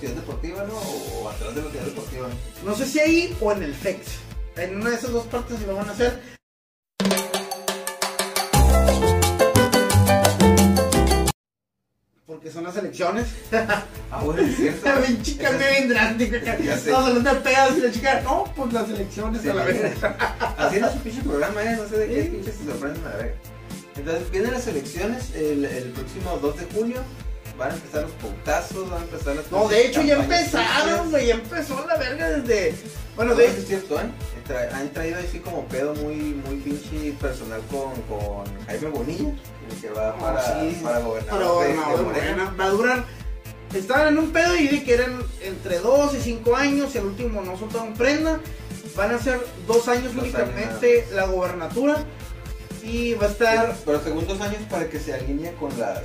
en 0.05 0.11
el, 0.11 0.11
en 0.11 0.15
el- 0.15 0.15
la 0.15 0.15
ciudad 0.15 0.15
deportiva, 0.15 0.63
no? 0.65 0.75
O 0.77 1.29
atrás 1.29 1.55
de 1.55 1.61
la 1.63 1.69
ciudad 1.71 1.85
deportiva. 1.85 2.27
No 2.65 2.75
sé 2.75 2.85
si 2.85 2.99
ahí 2.99 3.37
o 3.41 3.51
en 3.51 3.63
el 3.63 3.73
FEX. 3.73 4.07
En 4.55 4.75
una 4.81 4.89
de 4.89 4.95
esas 4.95 5.11
dos 5.11 5.25
partes 5.27 5.59
lo 5.61 5.75
van 5.75 5.89
a 5.89 5.91
hacer. 5.91 6.19
Porque 12.25 12.51
son 12.51 12.63
las 12.65 12.75
elecciones. 12.77 13.27
Ah, 14.09 14.21
bueno, 14.23 14.41
es 14.41 14.55
cierto. 14.55 14.85
La 14.87 14.99
bien. 14.99 15.21
Ya 16.63 16.77
sé. 16.77 16.89
Estamos 16.89 17.07
hablando 17.09 17.33
de 17.33 17.39
pedas 17.41 17.77
y 17.77 17.81
la 17.81 17.91
chica, 17.91 18.21
no, 18.21 18.45
pues 18.55 18.71
las 18.71 18.89
elecciones 18.89 19.41
Sí, 19.41 19.49
a 19.49 19.53
la 19.53 19.65
vez. 19.65 19.97
Haciendo 20.57 20.93
su 20.93 20.99
pinche 20.99 21.21
programa, 21.23 21.61
¿eh? 21.61 21.75
No 21.77 21.89
sé 21.89 21.97
de 21.97 22.07
qué 22.07 22.23
pinches 22.29 22.55
se 22.55 22.65
sorprenden 22.65 23.05
a 23.05 23.09
verga. 23.17 23.33
Entonces, 23.97 24.31
vienen 24.31 24.51
las 24.53 24.65
elecciones 24.65 25.35
el, 25.35 25.65
el 25.65 25.89
próximo 25.91 26.37
2 26.41 26.57
de 26.57 26.65
junio. 26.73 26.97
Van 27.57 27.71
a 27.71 27.73
empezar 27.73 28.03
los 28.03 28.11
pautazos, 28.11 28.89
van 28.89 28.99
a 29.01 29.05
empezar 29.05 29.35
las 29.35 29.51
No, 29.51 29.67
de 29.67 29.87
hecho 29.87 30.01
ya 30.03 30.15
empezaron, 30.15 31.09
güey. 31.09 31.27
Ya 31.27 31.33
empezó 31.35 31.85
la 31.87 31.97
verga 31.97 32.29
desde. 32.29 32.75
Bueno, 33.15 33.31
No, 33.31 33.37
de 33.37 33.45
es 33.47 33.67
cierto, 33.67 33.99
¿eh? 33.99 34.05
Han 34.73 34.89
traído 34.93 35.17
así 35.19 35.39
como 35.39 35.65
pedo 35.65 35.93
muy, 35.95 36.15
muy 36.15 36.57
pinche 36.57 37.11
personal 37.19 37.61
con, 37.71 37.93
con 38.03 38.45
Jaime 38.67 38.89
Bonilla, 38.89 39.31
que 39.81 39.89
va 39.89 40.11
No, 40.15 40.21
para, 40.23 40.43
sí, 40.61 40.79
para 40.83 40.99
gobernador, 40.99 41.39
de- 41.41 41.47
gobernador 41.73 41.91
de 41.91 41.97
de 41.97 42.03
Morena. 42.03 42.35
Morena. 42.45 42.55
Va 42.59 42.65
a 42.65 42.69
durar. 42.69 43.05
Estaban 43.73 44.07
en 44.09 44.17
un 44.19 44.31
pedo 44.31 44.55
y 44.55 44.67
dije 44.67 44.83
que 44.85 44.93
eran 44.93 45.19
entre 45.41 45.79
2 45.79 46.13
y 46.15 46.21
5 46.21 46.55
años. 46.55 46.95
Y 46.95 46.99
el 46.99 47.05
último 47.05 47.41
no 47.41 47.57
soltaron 47.57 47.93
prenda. 47.95 48.39
Van 48.95 49.13
a 49.13 49.19
ser 49.19 49.39
dos 49.67 49.87
años 49.89 50.13
Dos 50.15 50.23
únicamente 50.23 51.07
la 51.13 51.25
gobernatura. 51.25 51.97
Y 52.83 53.15
va 53.15 53.25
a 53.25 53.29
estar. 53.31 53.75
Pero 53.83 54.01
segundos 54.01 54.39
años 54.39 54.61
para 54.69 54.87
que 54.89 54.99
se 54.99 55.13
alinee 55.13 55.53
con 55.55 55.77
las, 55.77 56.03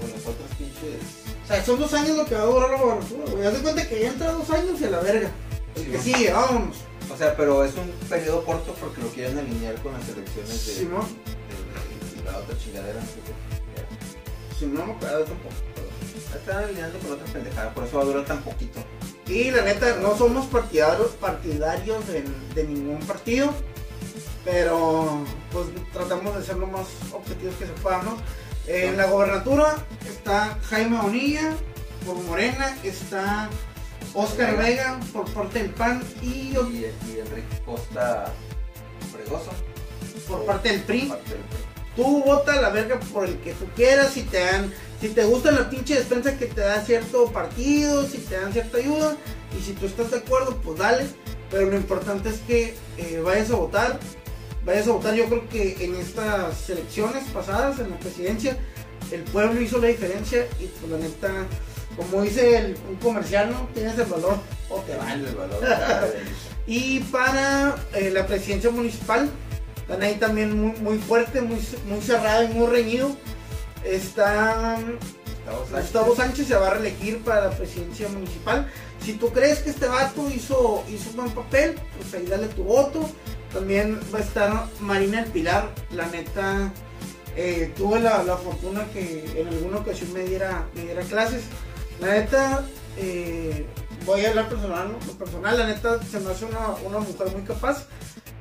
con 0.00 0.10
las 0.10 0.20
otras 0.26 0.50
pinches. 0.58 1.02
O 1.44 1.46
sea, 1.46 1.64
son 1.64 1.78
dos 1.78 1.92
años 1.94 2.16
lo 2.16 2.24
que 2.26 2.34
va 2.34 2.42
a 2.42 2.46
durar 2.46 2.70
la 2.70 2.78
gobernatura, 2.78 3.24
güey. 3.32 3.46
Haz 3.46 3.54
de 3.54 3.60
cuenta 3.60 3.88
que 3.88 4.00
ya 4.00 4.08
entra 4.08 4.32
dos 4.32 4.50
años 4.50 4.80
y 4.80 4.84
a 4.84 4.90
la 4.90 5.00
verga. 5.00 5.30
Sí, 5.76 5.84
que 5.84 5.98
sigue, 5.98 6.32
vámonos. 6.32 6.76
O 7.12 7.16
sea, 7.16 7.36
pero 7.36 7.64
es 7.64 7.72
un 7.76 7.90
periodo 8.08 8.44
corto 8.44 8.74
porque 8.80 9.00
lo 9.00 9.08
quieren 9.08 9.38
alinear 9.38 9.74
con 9.82 9.92
las 9.94 10.08
elecciones 10.08 10.66
de, 10.66 10.72
Simón. 10.74 11.06
de- 11.06 12.22
de 12.22 12.30
la 12.30 12.38
otra 12.38 12.58
chingadera. 12.58 13.00
no 13.00 13.06
sé 13.06 13.16
qué. 13.24 14.58
Si 14.58 14.66
no 14.66 14.84
me 14.86 14.92
acuerdo 14.92 15.24
tampoco. 15.24 15.54
pero- 15.74 16.38
Están 16.38 16.64
alineando 16.64 16.98
con 16.98 17.12
otra 17.12 17.26
pendejada, 17.32 17.72
por 17.72 17.84
eso 17.84 17.96
va 17.96 18.02
a 18.02 18.06
durar 18.06 18.24
tan 18.26 18.42
poquito. 18.42 18.80
Y 19.26 19.50
la 19.50 19.62
neta, 19.62 19.96
no 19.96 20.16
somos 20.18 20.46
partidarios, 20.46 21.08
partidarios 21.12 22.06
de, 22.08 22.24
de 22.54 22.64
ningún 22.64 22.98
partido, 23.00 23.50
pero 24.44 25.22
pues 25.52 25.66
tratamos 25.92 26.36
de 26.36 26.44
ser 26.44 26.56
lo 26.56 26.66
más 26.66 26.86
objetivos 27.12 27.54
que 27.56 27.66
se 27.66 27.72
pueda, 27.72 28.02
¿no? 28.02 28.16
En 28.68 28.98
la 28.98 29.06
gobernatura 29.06 29.76
está 30.06 30.58
Jaime 30.68 31.00
Bonilla, 31.00 31.54
por 32.04 32.16
Morena 32.24 32.76
está 32.84 33.48
Oscar 34.12 34.56
Vega 34.58 35.00
por 35.12 35.32
parte 35.32 35.62
del 35.62 35.70
PAN 35.70 36.02
y 36.22 36.26
Y, 36.26 36.54
y 37.06 37.18
Enrique 37.18 37.62
Costa 37.64 38.32
Fregoso. 39.10 39.50
por 40.28 40.44
parte 40.44 40.68
del 40.70 40.82
PRI. 40.82 41.06
parte 41.06 41.30
del 41.30 41.42
PRI. 41.42 41.58
Tú 41.96 42.22
vota 42.24 42.52
a 42.52 42.60
la 42.60 42.68
verga 42.68 43.00
por 43.12 43.24
el 43.26 43.38
que 43.38 43.54
tú 43.54 43.64
quieras, 43.74 44.12
si 44.12 44.22
te 44.22 44.38
dan, 44.38 44.72
si 45.00 45.08
te 45.08 45.24
gusta 45.24 45.50
la 45.50 45.68
pinche 45.68 45.94
despensa 45.96 46.36
que 46.36 46.46
te 46.46 46.60
da 46.60 46.84
cierto 46.84 47.32
partido, 47.32 48.06
si 48.06 48.18
te 48.18 48.38
dan 48.38 48.52
cierta 48.52 48.78
ayuda, 48.78 49.16
y 49.58 49.64
si 49.64 49.72
tú 49.72 49.86
estás 49.86 50.10
de 50.10 50.18
acuerdo, 50.18 50.56
pues 50.62 50.78
dale. 50.78 51.06
Pero 51.50 51.70
lo 51.70 51.76
importante 51.76 52.28
es 52.28 52.40
que 52.40 52.76
eh, 52.98 53.20
vayas 53.24 53.50
a 53.50 53.56
votar, 53.56 53.98
vayas 54.64 54.88
a 54.88 54.92
votar. 54.92 55.14
Yo 55.14 55.26
creo 55.26 55.48
que 55.48 55.84
en 55.84 55.96
estas 55.96 56.68
elecciones 56.70 57.24
pasadas, 57.32 57.78
en 57.80 57.90
la 57.90 57.98
presidencia, 57.98 58.56
el 59.10 59.22
pueblo 59.22 59.60
hizo 59.60 59.78
la 59.78 59.88
diferencia 59.88 60.46
y 60.60 60.66
pues 60.66 60.92
la 60.92 60.98
neta, 60.98 61.32
como 61.96 62.22
dice 62.22 62.56
el- 62.58 62.76
un 62.88 62.96
comercial, 62.96 63.50
¿no? 63.50 63.68
Tienes 63.74 63.98
el 63.98 64.04
valor 64.06 64.36
o 64.68 64.80
te 64.80 64.96
vale. 64.96 65.28
El 65.28 65.34
valor. 65.34 65.60
Y 66.70 67.00
para 67.00 67.76
eh, 67.94 68.10
la 68.10 68.26
presidencia 68.26 68.68
municipal, 68.70 69.30
están 69.80 70.02
ahí 70.02 70.16
también 70.16 70.60
muy, 70.60 70.72
muy 70.80 70.98
fuerte, 70.98 71.40
muy, 71.40 71.58
muy 71.86 72.02
cerrado 72.02 72.44
y 72.44 72.48
muy 72.48 72.66
reñido. 72.66 73.16
Está 73.84 74.76
Gustavo 74.76 75.64
Sánchez. 75.64 75.82
Gustavo 75.82 76.16
Sánchez 76.16 76.46
se 76.48 76.54
va 76.56 76.66
a 76.66 76.74
reelegir 76.74 77.22
para 77.24 77.46
la 77.46 77.50
presidencia 77.52 78.08
municipal. 78.08 78.70
Si 79.02 79.14
tú 79.14 79.30
crees 79.32 79.60
que 79.60 79.70
este 79.70 79.86
vato 79.86 80.28
hizo, 80.28 80.84
hizo 80.90 81.10
un 81.10 81.16
buen 81.16 81.30
papel, 81.30 81.74
pues 81.98 82.12
ahí 82.14 82.26
dale 82.28 82.48
tu 82.48 82.64
voto. 82.64 83.08
También 83.52 83.98
va 84.12 84.18
a 84.18 84.22
estar 84.22 84.66
Marina 84.80 85.20
El 85.20 85.30
Pilar, 85.30 85.70
la 85.92 86.06
neta. 86.06 86.72
eh, 87.36 87.72
tuve 87.76 88.00
la, 88.00 88.22
la 88.24 88.36
fortuna 88.36 88.84
que 88.92 89.24
en 89.40 89.48
alguna 89.48 89.78
ocasión 89.78 90.12
me 90.12 90.24
diera, 90.24 90.66
me 90.74 90.82
diera 90.82 91.02
clases. 91.02 91.44
La 92.00 92.12
neta, 92.12 92.64
eh, 92.96 93.64
voy 94.04 94.24
a 94.24 94.30
hablar 94.30 94.48
personal, 94.48 94.92
¿no? 94.92 94.98
Personal, 95.14 95.58
la 95.58 95.66
neta 95.66 96.02
se 96.02 96.20
me 96.20 96.30
hace 96.30 96.44
una, 96.44 96.70
una 96.84 96.98
mujer 96.98 97.30
muy 97.32 97.42
capaz 97.42 97.86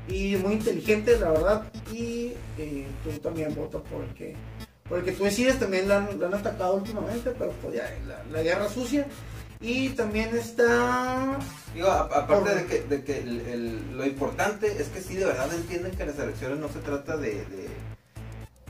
y 0.07 0.35
muy 0.37 0.53
inteligente, 0.53 1.17
la 1.19 1.31
verdad. 1.31 1.71
Y 1.91 2.33
eh, 2.57 2.87
tú 3.03 3.11
también 3.19 3.53
vota 3.55 3.79
por 3.79 4.03
el 4.03 4.13
que, 4.13 4.35
por 4.89 4.99
el 4.99 5.05
que 5.05 5.11
tú 5.11 5.23
decides. 5.23 5.59
También 5.59 5.87
la 5.87 5.97
han, 5.97 6.33
atacado 6.33 6.75
últimamente, 6.75 7.31
pero 7.37 7.51
pues 7.61 7.75
ya, 7.75 7.89
la 8.31 8.41
guerra 8.41 8.67
sucia. 8.67 9.05
Y 9.59 9.89
también 9.89 10.35
está. 10.35 11.37
Digo, 11.73 11.87
a- 11.89 12.01
aparte 12.01 12.53
de 12.55 12.65
que, 12.65 12.81
de 12.83 13.03
que 13.03 13.19
el- 13.19 13.41
el- 13.41 13.97
lo 13.97 14.05
importante 14.05 14.67
es 14.79 14.87
que 14.89 15.01
sí 15.01 15.15
de 15.15 15.25
verdad 15.25 15.49
entienden 15.53 15.91
que 15.93 16.05
las 16.05 16.19
elecciones 16.19 16.59
no 16.59 16.69
se 16.69 16.79
trata 16.79 17.17
de, 17.17 17.31
de, 17.45 17.67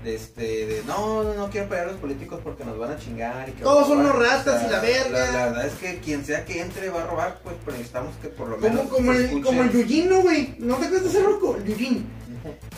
de 0.04 0.15
este, 0.15 0.41
de 0.65 0.84
no, 0.88 1.23
no, 1.23 1.34
no 1.34 1.50
quiero 1.50 1.67
pelear 1.67 1.89
a 1.89 1.91
los 1.91 2.00
políticos 2.00 2.39
porque 2.43 2.63
nos 2.63 2.78
van 2.78 2.91
a 2.91 2.97
chingar 2.97 3.50
y 3.50 3.52
que 3.54 3.63
Todos 3.63 3.88
son 3.88 4.00
robar". 4.00 4.15
unos 4.15 4.28
ratas 4.30 4.63
y 4.65 4.71
la 4.71 4.80
verga. 4.80 5.19
La, 5.26 5.32
la 5.32 5.45
verdad 5.47 5.67
es 5.67 5.73
que 5.73 6.00
quien 6.00 6.23
sea 6.26 6.45
que 6.45 6.62
entre 6.62 6.89
va 6.89 7.04
a 7.04 7.08
robar, 7.08 7.39
pues 7.43 7.56
pero 7.65 7.76
necesitamos 7.78 8.15
que 8.21 8.30
por 8.30 8.47
lo 8.47 8.58
menos 8.58 8.88
Como, 8.88 9.12
el, 9.12 9.41
como 9.41 9.63
el 9.63 9.71
Yujin, 9.71 10.10
¿no, 10.10 10.21
güey? 10.21 10.56
¿No 10.60 10.76
te 10.78 10.86
acuerdas 10.86 11.04
de 11.12 11.19
ese 11.19 11.28
loco? 11.28 11.58
El 11.58 11.65
Yujin. 11.65 12.06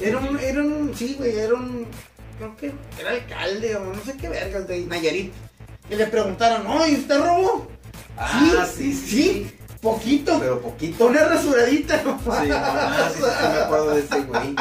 Era 0.01 0.17
un, 0.17 0.39
era 0.39 0.61
un, 0.63 0.95
sí, 0.95 1.15
güey, 1.19 1.37
era 1.37 1.53
un, 1.53 1.85
creo 2.39 2.57
que 2.57 2.71
era 2.99 3.11
alcalde 3.11 3.75
o 3.75 3.85
no 3.93 4.01
sé 4.03 4.17
qué 4.17 4.29
vergas 4.29 4.67
de 4.67 4.79
Nayarit. 4.85 5.31
Y 5.91 5.95
le 5.95 6.07
preguntaron, 6.07 6.63
no, 6.63 6.87
¿y 6.87 6.95
usted 6.95 7.19
robó? 7.19 7.67
Ah, 8.19 8.65
sí, 8.65 8.93
sí, 8.93 9.07
sí. 9.09 9.51
poquito. 9.81 10.37
Pero 10.39 10.61
poquito. 10.61 11.07
Una 11.07 11.23
rasuradita, 11.25 11.97
Sí, 11.99 12.49
ah, 12.51 13.09
sí, 13.13 13.21
me 13.21 13.59
acuerdo 13.61 13.89
de 13.95 13.99
ese 14.01 14.21
güey. 14.21 14.55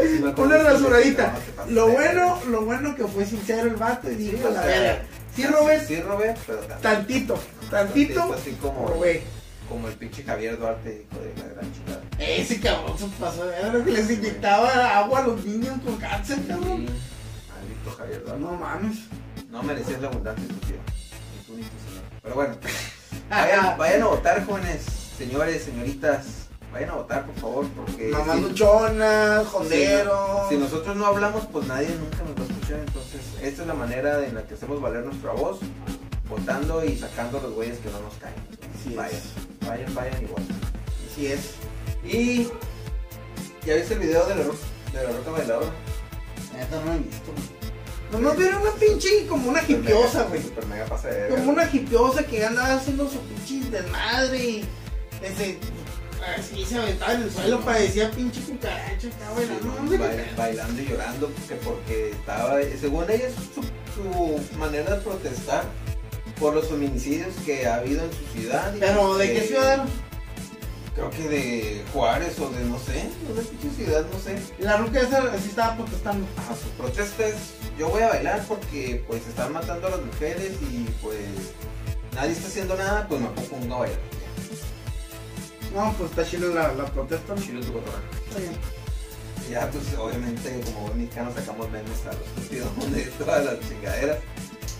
Sí 0.00 0.22
Una 0.36 0.56
rasuradita. 0.58 1.34
Lo 1.68 1.88
bueno, 1.88 2.38
lo 2.48 2.62
bueno 2.62 2.94
que 2.94 3.04
fue 3.06 3.24
sincero 3.24 3.68
el 3.68 3.76
vato 3.76 4.10
y 4.10 4.14
dijo 4.14 4.48
o 4.48 4.50
la 4.50 4.62
verga. 4.62 5.02
Sí, 5.34 5.46
Robert, 5.46 5.86
Sí, 5.86 6.00
robé, 6.00 6.34
pero 6.46 6.58
tantito. 6.60 6.80
tantito, 6.82 7.40
tantito, 7.70 8.34
Así 8.34 8.50
como, 8.60 8.86
robé. 8.88 9.22
como 9.68 9.88
el 9.88 9.94
pinche 9.94 10.22
Javier 10.24 10.58
Duarte, 10.58 11.06
hijo 11.10 11.22
de 11.22 11.32
la 11.42 11.48
gran 11.54 11.72
chingada. 11.72 12.02
Ese 12.18 12.60
cabrón 12.60 12.98
se 12.98 13.06
pasó 13.18 13.46
de 13.46 13.50
verga 13.62 13.84
que 13.84 13.90
les 13.92 14.10
inyectaba 14.10 14.98
agua 14.98 15.20
a 15.20 15.26
los 15.28 15.44
niños 15.44 15.74
con 15.84 15.96
cáncer, 15.96 16.38
cabrón. 16.46 16.84
Maldito 16.86 17.90
Javier 17.96 18.22
Duarte. 18.24 18.40
No 18.42 18.52
mames. 18.52 18.98
No 19.50 19.62
merecías 19.62 20.00
la 20.02 20.08
abundancia, 20.08 20.46
tu 20.48 20.54
tío. 20.66 20.76
Señor. 21.56 22.02
Pero 22.22 22.34
bueno, 22.34 22.56
vayan, 23.30 23.78
vayan 23.78 24.02
a 24.02 24.06
votar, 24.06 24.44
jóvenes, 24.46 24.82
señores, 25.16 25.64
señoritas. 25.64 26.26
Vayan 26.72 26.88
a 26.90 26.94
votar, 26.94 27.26
por 27.26 27.34
favor, 27.36 27.66
porque. 27.76 28.08
Mamás 28.08 28.36
si- 28.36 28.42
luchonas, 28.42 29.42
si, 29.44 29.50
jonderos. 29.50 30.48
si 30.48 30.56
nosotros 30.56 30.96
no 30.96 31.04
hablamos, 31.06 31.46
pues 31.52 31.66
nadie 31.66 31.88
nunca 31.90 32.18
nos 32.24 32.34
va 32.36 32.40
a 32.40 32.46
escuchar. 32.56 32.78
Entonces, 32.78 33.20
esta 33.42 33.62
es 33.62 33.68
la 33.68 33.74
manera 33.74 34.24
en 34.26 34.34
la 34.34 34.42
que 34.46 34.54
hacemos 34.54 34.80
valer 34.80 35.04
nuestra 35.04 35.32
voz, 35.32 35.58
votando 36.30 36.82
y 36.82 36.96
sacando 36.96 37.40
los 37.40 37.52
güeyes 37.52 37.78
que 37.78 37.90
no 37.90 38.00
nos 38.00 38.14
caen. 38.14 38.34
Así 38.74 38.90
es. 38.90 38.96
vayan, 38.96 39.20
vayan, 39.66 39.94
vayan 39.94 40.22
y 40.22 40.26
voten. 40.26 40.56
Así 41.10 41.26
es. 41.26 41.50
Y. 42.04 42.48
¿Ya 43.66 43.74
viste 43.74 43.92
el 43.94 44.00
video 44.00 44.24
de 44.26 44.34
la, 44.36 44.42
de 44.44 45.06
la 45.06 45.12
roca 45.18 45.30
bailadora? 45.30 45.70
Neta 46.56 46.80
no 46.80 46.86
lo 46.86 46.92
he 46.94 46.98
visto. 47.00 47.32
Nomás 48.12 48.36
vieron 48.36 48.60
una 48.60 48.72
pinche 48.72 49.26
como 49.26 49.50
una 49.50 49.62
hipiosa, 49.66 50.24
güey. 50.24 50.42
Como 51.30 51.50
una 51.52 51.64
hipiosa 51.72 52.22
que 52.24 52.44
andaba 52.44 52.74
haciendo 52.74 53.08
su 53.08 53.18
pinche 53.20 53.70
desmadre 53.70 54.38
y 54.38 54.64
ese, 55.22 55.58
así 56.38 56.64
se 56.64 56.78
aventaba 56.78 57.14
en 57.14 57.22
el 57.22 57.32
suelo, 57.32 57.60
parecía 57.60 58.10
pinche 58.10 58.40
cucaracha 58.42 59.08
güey. 59.34 59.46
Sí, 59.46 59.52
No, 59.64 59.96
no 59.96 60.04
bailando 60.36 60.82
y 60.82 60.86
llorando 60.86 61.30
que 61.48 61.54
porque 61.56 62.10
estaba, 62.10 62.58
según 62.78 63.04
ella, 63.10 63.28
es 63.28 63.34
su, 63.34 63.62
su 63.62 64.58
manera 64.58 64.96
de 64.96 65.00
protestar 65.00 65.64
por 66.38 66.54
los 66.54 66.68
feminicidios 66.68 67.34
que 67.46 67.66
ha 67.66 67.76
habido 67.76 68.04
en 68.04 68.10
su 68.12 68.38
ciudad. 68.38 68.74
Pero, 68.78 69.16
¿de 69.16 69.32
qué 69.32 69.40
ciudad 69.42 69.74
era? 69.74 69.86
Creo 70.94 71.08
que 71.10 71.28
de 71.28 71.82
Juárez 71.92 72.38
o 72.38 72.50
de 72.50 72.64
no 72.66 72.78
sé, 72.78 73.08
no 73.26 73.34
de 73.34 73.42
pinche 73.42 73.84
ciudad, 73.84 74.04
no 74.12 74.18
sé. 74.18 74.36
La 74.58 74.76
ruca 74.76 75.00
esa 75.00 75.22
así 75.32 75.48
estaba 75.48 75.76
protestando. 75.76 76.26
Ajá, 76.36 76.54
su 76.54 76.68
protesta 76.70 77.26
es, 77.26 77.36
yo 77.82 77.88
voy 77.88 78.02
a 78.02 78.10
bailar 78.10 78.44
porque 78.46 79.02
pues 79.08 79.26
están 79.26 79.52
matando 79.52 79.88
a 79.88 79.90
las 79.90 80.02
mujeres 80.02 80.52
y 80.70 80.84
pues 81.02 81.18
nadie 82.14 82.30
está 82.30 82.46
haciendo 82.46 82.76
nada, 82.76 83.08
pues 83.08 83.20
me 83.20 83.26
pongo 83.26 83.74
a 83.74 83.78
bailar. 83.80 83.98
No, 85.74 85.92
pues 85.98 86.10
está 86.10 86.24
chido 86.24 86.54
la, 86.54 86.72
la 86.74 86.84
protesta. 86.84 87.34
Chido 87.34 87.60
tu 87.60 87.72
cotorreo. 87.72 87.98
Está 88.28 88.38
bien. 88.38 88.52
Y 89.48 89.50
Ya, 89.50 89.68
pues 89.68 89.82
obviamente, 89.98 90.60
como 90.66 90.82
buen 90.82 90.98
mexicano, 90.98 91.32
sacamos 91.34 91.68
memes 91.72 92.06
a 92.06 92.12
los 92.12 92.28
estúpidos 92.28 92.92
de 92.92 93.02
todas 93.18 93.44
las 93.46 93.68
chingaderas. 93.68 94.18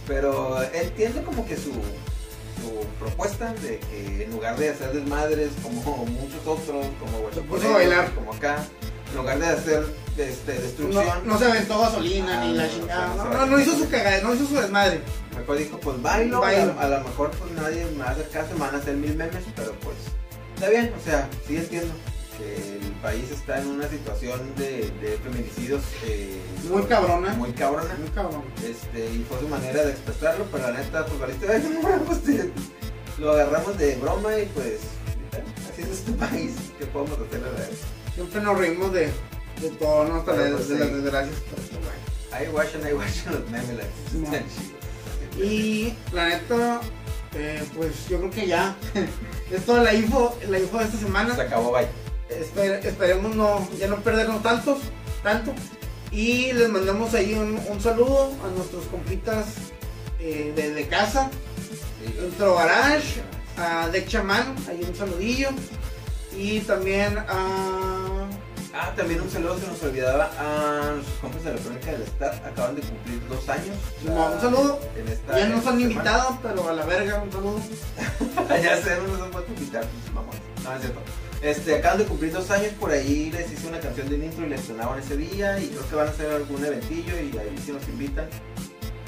Pero 0.06 0.62
entiendo 0.72 1.24
como 1.24 1.44
que 1.44 1.56
su, 1.56 1.72
su 1.72 2.86
propuesta 3.00 3.52
de 3.54 3.80
que 3.80 4.22
en 4.22 4.30
lugar 4.30 4.56
de 4.56 4.68
hacer 4.68 4.92
desmadres 4.92 5.50
como 5.60 6.06
muchos 6.06 6.46
otros, 6.46 6.86
como 7.00 7.18
puso 7.48 7.68
a 7.68 7.72
bailar. 7.72 8.14
como 8.14 8.32
acá, 8.32 8.64
en 9.12 9.16
lugar 9.18 9.38
de 9.38 9.46
hacer 9.46 9.84
este, 10.16 10.54
No, 10.54 10.60
destrucción, 10.62 11.26
no 11.26 11.38
se 11.38 11.44
aventó 11.46 11.78
gasolina 11.80 12.40
Ah, 12.40 12.44
ni 12.44 12.54
la 12.54 12.64
no, 12.66 12.70
chingada. 12.72 13.06
no, 13.08 13.16
No, 13.16 13.24
no, 13.30 13.36
no, 13.38 13.46
no 13.46 13.60
hizo 13.60 13.76
su 13.78 13.88
cagada, 13.88 14.20
no 14.22 14.34
hizo 14.34 14.46
su 14.46 14.54
desmadre. 14.54 15.00
mejor 15.36 15.58
dijo, 15.58 15.78
pues 15.78 16.02
bailo, 16.02 16.40
Bailo. 16.40 16.72
A, 16.78 16.82
a 16.82 16.88
lo 16.88 17.00
mejor 17.04 17.30
pues 17.30 17.50
nadie 17.52 17.84
me 17.86 17.98
va 17.98 18.06
a 18.08 18.10
hacer 18.10 18.28
caso, 18.30 18.54
me 18.54 18.60
van 18.60 18.74
a 18.74 18.78
hacer 18.78 18.94
mil 18.96 19.14
memes, 19.16 19.44
pero 19.56 19.72
pues 19.80 19.96
está 20.54 20.68
bien, 20.68 20.92
o 20.98 21.04
sea, 21.04 21.28
sí 21.46 21.56
entiendo 21.56 21.92
que 22.38 22.76
el 22.78 22.92
país 23.02 23.30
está 23.30 23.58
en 23.60 23.66
una 23.68 23.88
situación 23.88 24.40
de, 24.56 24.90
de 25.02 25.18
feminicidios 25.22 25.82
eh, 26.06 26.40
Muy 26.70 26.82
cabrona. 26.84 27.34
muy 27.34 27.52
cabrona. 27.52 27.94
Muy 27.98 28.08
cabrón. 28.10 28.42
Este, 28.64 29.04
y 29.14 29.24
fue 29.28 29.38
su 29.40 29.48
manera 29.48 29.84
de 29.84 29.90
expresarlo, 29.92 30.46
pero 30.50 30.70
la 30.70 30.78
neta, 30.78 31.04
pues 31.06 31.20
valiste, 31.20 31.46
pues, 32.06 32.20
lo 33.18 33.32
agarramos 33.32 33.76
de 33.78 33.96
broma 33.96 34.38
y 34.38 34.46
pues, 34.46 34.80
así 35.70 35.82
es 35.82 35.88
este 35.88 36.12
país, 36.26 36.52
¿qué 36.78 36.86
podemos 36.86 37.18
hacerle 37.18 37.48
a 37.48 37.52
ver? 37.52 37.70
Siempre 38.14 38.40
nos 38.42 38.58
reímos 38.58 38.92
de, 38.92 39.10
de 39.60 39.70
todo, 39.78 40.04
¿no? 40.04 40.16
Hasta 40.16 40.32
de, 40.34 40.52
pues, 40.52 40.68
de 40.68 40.74
sí. 40.76 40.80
las 40.80 40.92
desgracias. 41.02 41.34
Ahí 42.32 42.48
watchan, 42.48 42.84
ahí 42.84 42.92
watchan 42.94 43.32
los 43.34 43.50
memes, 43.50 43.86
No. 44.14 45.42
Y 45.42 45.94
la 46.12 46.28
neta, 46.28 46.80
eh, 47.34 47.62
pues 47.76 48.08
yo 48.08 48.18
creo 48.18 48.30
que 48.30 48.46
ya 48.46 48.76
es 49.50 49.64
toda 49.64 49.82
la 49.82 49.94
info, 49.94 50.36
la 50.48 50.58
info 50.58 50.78
de 50.78 50.84
esta 50.84 50.98
semana. 50.98 51.34
Se 51.34 51.42
acabó, 51.42 51.72
bye. 51.72 51.86
Esper- 52.30 52.84
esperemos 52.84 53.34
no, 53.36 53.66
ya 53.78 53.86
no 53.88 53.96
perdernos 54.02 54.42
tantos, 54.42 54.78
tanto. 55.22 55.52
Y 56.10 56.52
les 56.52 56.68
mandamos 56.68 57.14
ahí 57.14 57.32
un, 57.34 57.58
un 57.68 57.80
saludo 57.80 58.32
a 58.44 58.48
nuestros 58.56 58.84
compitas 58.86 59.46
eh, 60.20 60.52
de, 60.54 60.74
de 60.74 60.86
casa, 60.88 61.30
Sí, 62.04 62.14
Intro 62.22 62.54
Garage, 62.56 63.20
a 63.56 63.88
Deck 63.88 64.08
Chaman, 64.08 64.54
ahí 64.68 64.82
un 64.86 64.94
saludillo. 64.94 65.48
Y 66.36 66.60
también 66.60 67.18
a. 67.18 68.26
Ah, 68.74 68.90
también 68.96 69.20
un 69.20 69.30
saludo 69.30 69.58
se 69.58 69.66
nos 69.66 69.82
olvidaba 69.82 70.30
a 70.38 70.92
nuestros 70.94 71.18
compas 71.18 71.44
de 71.44 71.52
la 71.52 71.60
crónica 71.60 71.92
del 71.92 72.02
Star. 72.02 72.34
Acaban 72.46 72.74
de 72.74 72.80
cumplir 72.82 73.20
dos 73.28 73.46
años. 73.50 73.76
No, 74.04 74.32
un 74.32 74.40
saludo. 74.40 74.80
En 74.96 75.08
esta, 75.08 75.38
Ya 75.38 75.46
nos 75.48 75.66
han 75.66 75.80
invitado, 75.80 76.38
pero 76.42 76.68
a 76.68 76.72
la 76.72 76.84
verga, 76.86 77.22
un 77.22 77.30
saludo. 77.30 77.60
ya 78.48 78.76
sé, 78.82 78.96
no 78.96 79.08
nos 79.12 79.22
han 79.22 79.30
vuelto 79.30 79.52
a 79.52 79.54
invitar, 79.58 79.82
pues, 79.84 80.14
mamón. 80.14 80.34
No, 80.64 80.72
es 80.74 80.80
cierto. 80.80 81.00
Este, 81.42 81.76
acaban 81.76 81.98
de 81.98 82.04
cumplir 82.04 82.32
dos 82.32 82.50
años, 82.50 82.72
por 82.80 82.90
ahí 82.92 83.30
les 83.30 83.52
hice 83.52 83.66
una 83.66 83.80
canción 83.80 84.08
de 84.08 84.16
intro 84.16 84.46
y 84.46 84.48
la 84.48 84.56
estrenaban 84.56 84.98
ese 85.00 85.16
día 85.16 85.58
y 85.58 85.66
creo 85.68 85.88
que 85.90 85.96
van 85.96 86.06
a 86.06 86.10
hacer 86.10 86.30
algún 86.30 86.64
eventillo 86.64 87.14
y 87.16 87.36
ahí 87.36 87.54
sí 87.66 87.72
nos 87.72 87.86
invitan. 87.88 88.26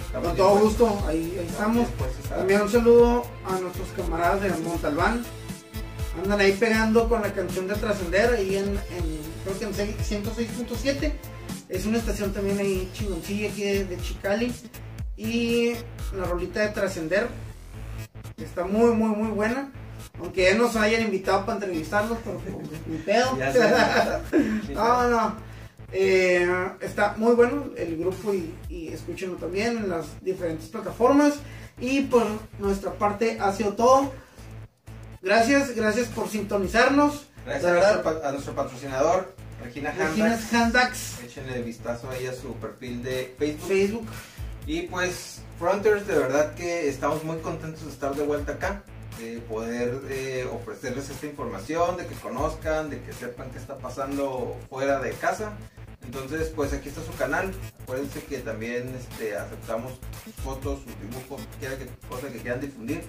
Estamos 0.06 0.28
Con 0.28 0.36
todo 0.36 0.54
dispuestos. 0.56 0.90
gusto, 0.90 1.08
ahí, 1.08 1.36
ahí 1.40 1.46
estamos. 1.48 1.86
a- 2.32 2.36
También 2.36 2.60
un 2.62 2.70
saludo 2.70 3.24
a 3.46 3.58
nuestros 3.60 3.88
camaradas 3.96 4.42
de 4.42 4.48
Montalbán. 4.50 5.24
Andan 6.22 6.40
ahí 6.40 6.52
pegando 6.52 7.08
con 7.08 7.22
la 7.22 7.32
canción 7.32 7.66
de 7.66 7.74
Trascender, 7.74 8.34
ahí 8.34 8.56
en, 8.56 8.68
en 8.68 9.24
creo 9.44 9.58
que 9.58 9.64
en 9.64 9.74
6 9.74 9.96
106.7. 9.98 11.12
Es 11.68 11.86
una 11.86 11.98
estación 11.98 12.32
también 12.32 12.58
ahí 12.58 12.88
chingoncilla 12.92 13.50
aquí 13.50 13.62
de, 13.62 13.84
de 13.84 14.00
Chicali. 14.00 14.52
Y 15.16 15.72
la 16.16 16.24
rolita 16.24 16.60
de 16.60 16.68
Trascender 16.68 17.28
está 18.36 18.64
muy, 18.64 18.92
muy, 18.92 19.16
muy 19.16 19.28
buena. 19.28 19.72
Aunque 20.20 20.44
ya 20.44 20.54
nos 20.54 20.76
hayan 20.76 21.02
invitado 21.02 21.44
para 21.44 21.54
entrevistarlos, 21.58 22.18
pero 22.24 22.38
pues, 22.38 22.56
ni 22.86 22.98
pedo. 22.98 23.36
No, 24.74 25.08
no. 25.08 25.34
Eh, 25.92 26.48
está 26.80 27.14
muy 27.16 27.34
bueno 27.34 27.66
el 27.76 27.96
grupo 27.96 28.34
y, 28.34 28.52
y 28.68 28.88
escúchenlo 28.88 29.36
también 29.36 29.76
en 29.76 29.88
las 29.88 30.06
diferentes 30.22 30.68
plataformas. 30.68 31.34
Y 31.80 32.02
por 32.02 32.26
nuestra 32.58 32.92
parte 32.92 33.38
ha 33.40 33.52
sido 33.52 33.74
todo. 33.74 34.12
Gracias, 35.24 35.74
gracias 35.74 36.08
por 36.08 36.28
sintonizarnos. 36.28 37.26
Gracias 37.46 37.64
a 37.70 37.74
nuestro, 37.74 38.02
pa- 38.02 38.28
a 38.28 38.32
nuestro 38.32 38.54
patrocinador, 38.54 39.34
Regina 39.62 39.90
Regina 39.92 40.26
Handax. 40.26 40.52
Handax, 40.54 41.20
Échenle 41.24 41.62
vistazo 41.62 42.10
ahí 42.10 42.26
a 42.26 42.34
su 42.34 42.54
perfil 42.54 43.02
de 43.02 43.34
Facebook. 43.38 43.68
Facebook. 43.68 44.06
Y 44.66 44.82
pues, 44.82 45.40
Fronters, 45.58 46.06
de 46.06 46.14
verdad 46.18 46.54
que 46.54 46.88
estamos 46.88 47.22
muy 47.24 47.38
contentos 47.38 47.84
de 47.84 47.90
estar 47.90 48.14
de 48.14 48.22
vuelta 48.22 48.52
acá. 48.52 48.82
De 49.18 49.38
poder 49.38 50.00
eh, 50.10 50.48
ofrecerles 50.52 51.08
esta 51.08 51.26
información, 51.26 51.96
de 51.96 52.06
que 52.06 52.14
conozcan, 52.16 52.90
de 52.90 53.00
que 53.00 53.12
sepan 53.12 53.48
qué 53.50 53.58
está 53.58 53.76
pasando 53.78 54.56
fuera 54.68 54.98
de 54.98 55.12
casa. 55.12 55.52
Entonces, 56.04 56.48
pues 56.54 56.72
aquí 56.72 56.88
está 56.88 57.00
su 57.04 57.14
canal. 57.16 57.52
Acuérdense 57.84 58.24
que 58.24 58.38
también 58.38 58.92
este, 58.98 59.36
aceptamos 59.36 59.92
sus 60.24 60.34
fotos, 60.42 60.80
sus 60.84 61.00
dibujos, 61.00 61.40
cualquiera 61.46 61.78
que, 61.78 61.86
cosa 62.08 62.26
que 62.28 62.38
quieran 62.40 62.60
difundir. 62.60 63.02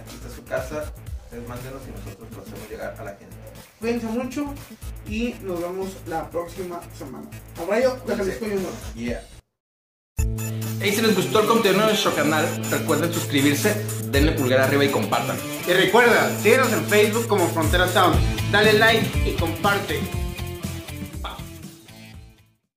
Aquí 0.00 0.14
está 0.14 0.30
su 0.34 0.44
casa. 0.44 0.92
Ustedes 1.28 1.46
mándenos 1.46 1.82
y 1.86 1.90
nosotros 1.90 2.28
lo 2.34 2.42
hacemos 2.42 2.70
llegar 2.70 2.96
a 2.98 3.04
la 3.04 3.10
gente. 3.10 3.36
Cuídense 3.78 4.06
mucho 4.06 4.46
y 5.06 5.34
nos 5.42 5.60
vemos 5.60 5.90
la 6.06 6.30
próxima 6.30 6.80
semana. 6.96 7.28
Abrayo 7.60 7.98
de 8.06 8.16
Jalisco 8.16 8.46
Junior. 8.46 8.72
Yeah. 8.94 9.22
Y 10.82 10.90
si 10.90 11.02
les 11.02 11.14
gustó 11.14 11.40
el 11.40 11.46
contenido 11.46 11.82
de 11.82 11.88
nuestro 11.88 12.14
canal, 12.14 12.46
recuerden 12.70 13.12
suscribirse, 13.12 13.74
denle 14.10 14.32
pulgar 14.32 14.60
arriba 14.60 14.86
y 14.86 14.88
compartan. 14.88 15.36
Y 15.68 15.72
recuerda, 15.74 16.34
síguenos 16.40 16.72
en 16.72 16.86
Facebook 16.86 17.28
como 17.28 17.46
Frontera 17.48 17.86
Sound. 17.88 18.16
Dale 18.50 18.72
like 18.72 19.28
y 19.28 19.32
comparte. 19.32 20.00